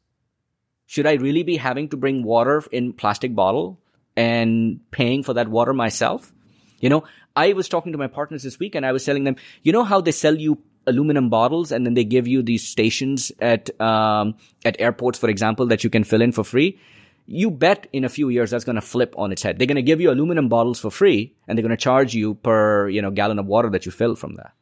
[0.86, 3.80] Should I really be having to bring water in plastic bottle
[4.16, 6.32] and paying for that water myself?
[6.80, 7.04] You know,
[7.36, 9.84] I was talking to my partners this week and I was telling them, you know
[9.84, 14.34] how they sell you aluminum bottles and then they give you these stations at um,
[14.64, 16.78] at airports, for example, that you can fill in for free.
[17.26, 19.58] You bet in a few years that's going to flip on its head.
[19.58, 22.34] They're going to give you aluminum bottles for free, and they're going to charge you
[22.34, 24.54] per you know gallon of water that you fill from there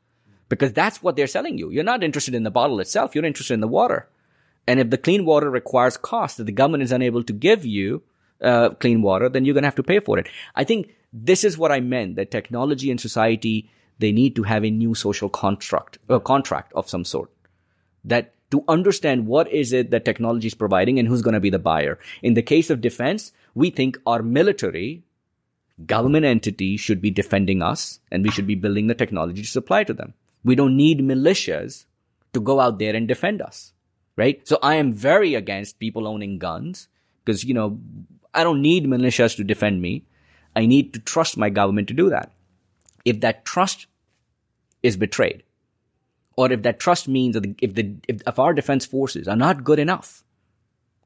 [0.48, 1.70] because that's what they're selling you.
[1.70, 3.14] You're not interested in the bottle itself.
[3.14, 4.08] You're interested in the water.
[4.66, 8.02] And if the clean water requires cost that the government is unable to give you
[8.42, 10.28] uh, clean water, then you're going to have to pay for it.
[10.54, 14.64] I think this is what I meant that technology and society they need to have
[14.64, 17.30] a new social construct, a contract of some sort
[18.04, 21.50] that to understand what is it that technology is providing and who's going to be
[21.50, 21.98] the buyer.
[22.22, 25.02] In the case of defense, we think our military
[25.84, 29.84] government entity should be defending us and we should be building the technology to supply
[29.84, 30.14] to them.
[30.44, 31.84] We don't need militias
[32.32, 33.72] to go out there and defend us,
[34.16, 34.46] right?
[34.48, 36.88] So I am very against people owning guns
[37.24, 37.78] because, you know,
[38.32, 40.04] I don't need militias to defend me.
[40.56, 42.32] I need to trust my government to do that
[43.04, 43.86] if that trust
[44.82, 45.42] is betrayed,
[46.36, 49.64] or if that trust means that if the if, if our defense forces are not
[49.64, 50.22] good enough,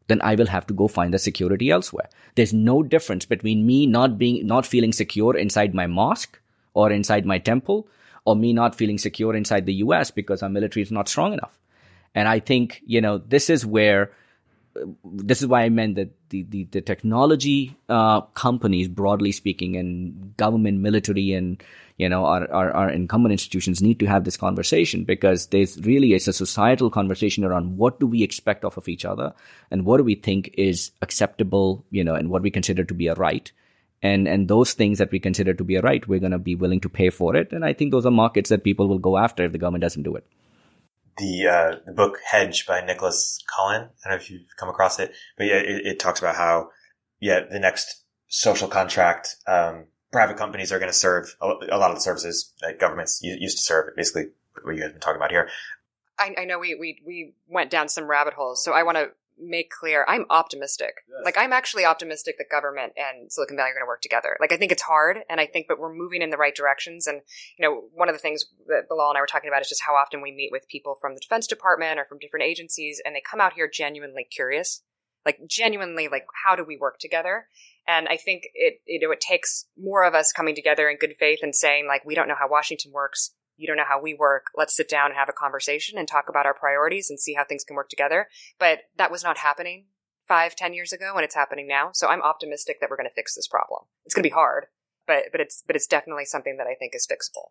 [0.08, 2.08] then I will have to go find the security elsewhere.
[2.34, 6.38] There's no difference between me not being not feeling secure inside my mosque
[6.74, 7.88] or inside my temple
[8.24, 11.58] or me not feeling secure inside the US because our military is not strong enough.
[12.14, 14.12] And I think, you know, this is where,
[15.04, 20.36] this is why I meant that the, the, the technology uh, companies, broadly speaking, and
[20.36, 21.62] government, military, and
[21.98, 26.14] you know our, our, our incumbent institutions need to have this conversation because there's really
[26.14, 29.34] it's a societal conversation around what do we expect off of each other
[29.70, 33.08] and what do we think is acceptable, you know, and what we consider to be
[33.08, 33.52] a right.
[34.02, 36.56] And and those things that we consider to be a right we're going to be
[36.56, 37.52] willing to pay for it.
[37.52, 40.02] And i think those are markets that people will go after if the government doesn't
[40.02, 40.26] do it
[41.18, 43.82] the uh, the book hedge by Nicolas Colin.
[43.82, 46.70] I don't know if you've come across it but yeah it, it talks about how
[47.20, 51.90] yeah the next social contract um, private companies are going to serve a, a, lot
[51.90, 54.26] of the services that governments used to serve basically
[54.62, 55.48] what you guys have been talking about here.
[56.18, 59.08] I, I know we, we we went down some rabbit holes so i want to
[59.38, 60.94] make clear I'm optimistic.
[61.08, 61.24] Yes.
[61.24, 64.36] Like I'm actually optimistic that government and Silicon Valley are going to work together.
[64.40, 67.06] Like I think it's hard and I think but we're moving in the right directions
[67.06, 67.20] and
[67.58, 69.82] you know one of the things that Bilal and I were talking about is just
[69.86, 73.14] how often we meet with people from the defense department or from different agencies and
[73.14, 74.82] they come out here genuinely curious.
[75.24, 77.46] Like genuinely like how do we work together?
[77.86, 81.14] And I think it you know it takes more of us coming together in good
[81.18, 84.12] faith and saying like we don't know how Washington works you don't know how we
[84.12, 84.46] work.
[84.56, 87.44] Let's sit down and have a conversation and talk about our priorities and see how
[87.44, 88.26] things can work together.
[88.58, 89.86] But that was not happening
[90.26, 91.90] five, ten years ago, and it's happening now.
[91.94, 93.82] So I'm optimistic that we're going to fix this problem.
[94.04, 94.66] It's going to be hard,
[95.06, 97.50] but but it's but it's definitely something that I think is fixable.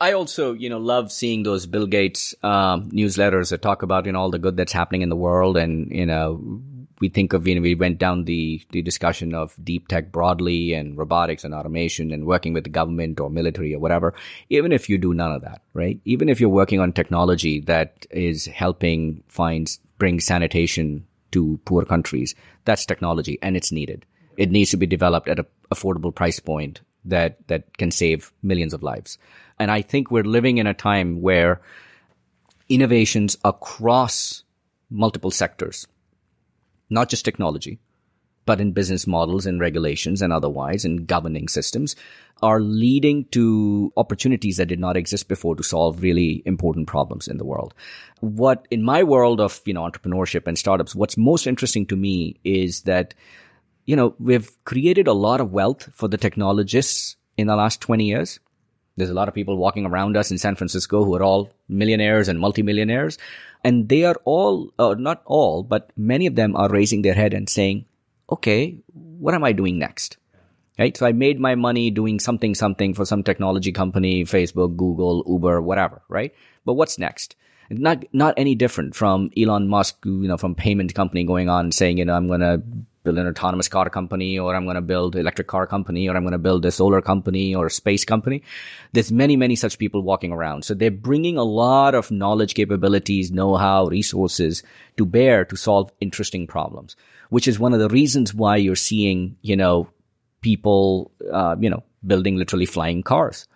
[0.00, 4.12] I also, you know, love seeing those Bill Gates um, newsletters that talk about you
[4.12, 6.60] know all the good that's happening in the world, and you know
[7.00, 10.74] we think of, you know, we went down the, the discussion of deep tech broadly
[10.74, 14.14] and robotics and automation and working with the government or military or whatever.
[14.50, 15.98] Even if you do none of that, right?
[16.04, 22.34] Even if you're working on technology that is helping find, bring sanitation to poor countries,
[22.66, 24.04] that's technology and it's needed.
[24.36, 28.74] It needs to be developed at an affordable price point that, that can save millions
[28.74, 29.16] of lives.
[29.58, 31.62] And I think we're living in a time where
[32.68, 34.44] innovations across
[34.90, 35.86] multiple sectors
[36.90, 37.78] not just technology,
[38.46, 41.94] but in business models and regulations and otherwise in governing systems
[42.42, 47.36] are leading to opportunities that did not exist before to solve really important problems in
[47.36, 47.74] the world.
[48.20, 52.40] What in my world of, you know, entrepreneurship and startups, what's most interesting to me
[52.42, 53.14] is that,
[53.84, 58.04] you know, we've created a lot of wealth for the technologists in the last 20
[58.04, 58.40] years.
[59.00, 62.28] There's a lot of people walking around us in San Francisco who are all millionaires
[62.28, 63.18] and multimillionaires.
[63.64, 67.34] And they are all, uh, not all, but many of them are raising their head
[67.34, 67.86] and saying,
[68.30, 70.18] okay, what am I doing next?
[70.78, 70.96] Right.
[70.96, 75.60] So I made my money doing something, something for some technology company, Facebook, Google, Uber,
[75.60, 76.02] whatever.
[76.08, 76.34] Right.
[76.64, 77.36] But what's next?
[77.70, 81.98] Not, not any different from Elon Musk, you know, from payment company going on saying,
[81.98, 82.62] you know, I'm going to
[83.10, 86.22] build an autonomous car company or I'm going to build electric car company or I'm
[86.22, 88.42] going to build a solar company or a space company.
[88.92, 90.64] There's many, many such people walking around.
[90.64, 94.62] So they're bringing a lot of knowledge, capabilities, know-how, resources
[94.96, 96.96] to bear to solve interesting problems,
[97.30, 99.88] which is one of the reasons why you're seeing, you know,
[100.40, 103.48] people, uh, you know, building literally flying cars.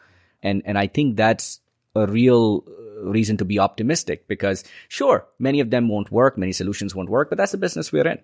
[0.43, 1.61] And, and I think that's
[1.95, 2.65] a real
[3.03, 6.37] reason to be optimistic because sure, many of them won't work.
[6.37, 8.19] Many solutions won't work, but that's the business we're in.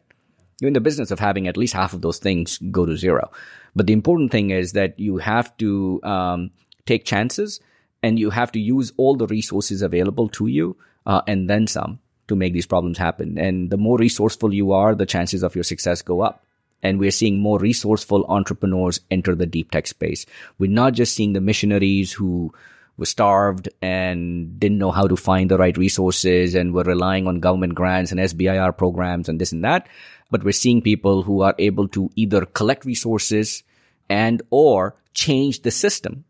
[0.60, 3.30] You're in the business of having at least half of those things go to zero.
[3.74, 6.50] But the important thing is that you have to um,
[6.86, 7.60] take chances
[8.02, 11.98] and you have to use all the resources available to you uh, and then some
[12.28, 13.38] to make these problems happen.
[13.38, 16.44] And the more resourceful you are, the chances of your success go up.
[16.82, 20.24] And we're seeing more resourceful entrepreneurs enter the deep tech space.
[20.58, 22.54] We're not just seeing the missionaries who
[22.96, 27.40] were starved and didn't know how to find the right resources and were relying on
[27.40, 29.88] government grants and SBIR programs and this and that
[30.30, 33.62] but we're seeing people who are able to either collect resources
[34.08, 36.24] and or change the system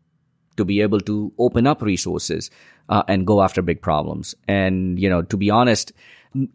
[0.57, 2.49] to be able to open up resources
[2.89, 4.35] uh, and go after big problems.
[4.47, 5.93] And you know, to be honest,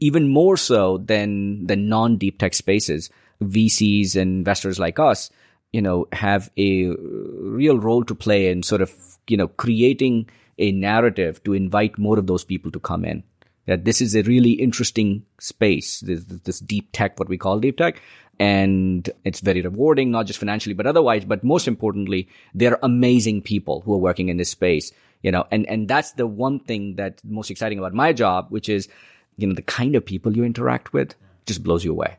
[0.01, 3.11] even more so than the non deep tech spaces,
[3.43, 5.31] VCs and investors like us,
[5.73, 8.93] you know, have a real role to play in sort of
[9.29, 10.29] you know creating
[10.59, 13.23] a narrative to invite more of those people to come in
[13.67, 17.77] that this is a really interesting space, this, this deep tech, what we call deep
[17.77, 18.01] tech.
[18.39, 21.25] And it's very rewarding, not just financially, but otherwise.
[21.25, 24.93] But most importantly, they're amazing people who are working in this space,
[25.23, 28.69] you know, and, and that's the one thing that's most exciting about my job, which
[28.69, 28.89] is,
[29.37, 31.15] you know, the kind of people you interact with
[31.47, 32.19] just blows you away.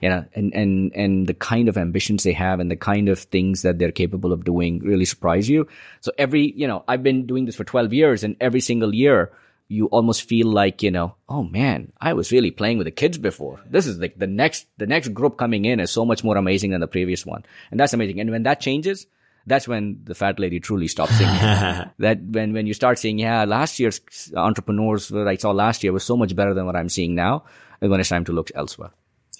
[0.00, 3.18] You know, and, and, and the kind of ambitions they have and the kind of
[3.18, 5.66] things that they're capable of doing really surprise you.
[6.02, 9.32] So every, you know, I've been doing this for 12 years and every single year,
[9.68, 13.18] you almost feel like, you know, oh man, I was really playing with the kids
[13.18, 13.60] before.
[13.68, 16.70] This is like the next, the next group coming in is so much more amazing
[16.70, 17.44] than the previous one.
[17.70, 18.18] And that's amazing.
[18.20, 19.06] And when that changes,
[19.46, 21.34] that's when the fat lady truly stops singing.
[21.98, 24.00] that when, when you start saying, yeah, last year's
[24.34, 27.44] entrepreneurs, what I saw last year was so much better than what I'm seeing now,
[27.80, 28.90] and when it's time to look elsewhere.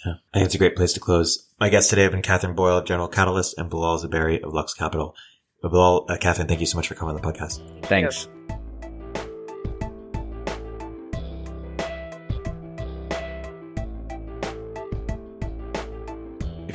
[0.04, 1.48] Yeah, I think it's a great place to close.
[1.58, 4.74] My guests today have been Katherine Boyle of General Catalyst and Bilal Zuberi of Lux
[4.74, 5.14] Capital.
[5.62, 7.84] Bilal, uh, Katherine, thank you so much for coming on the podcast.
[7.86, 8.28] Thanks.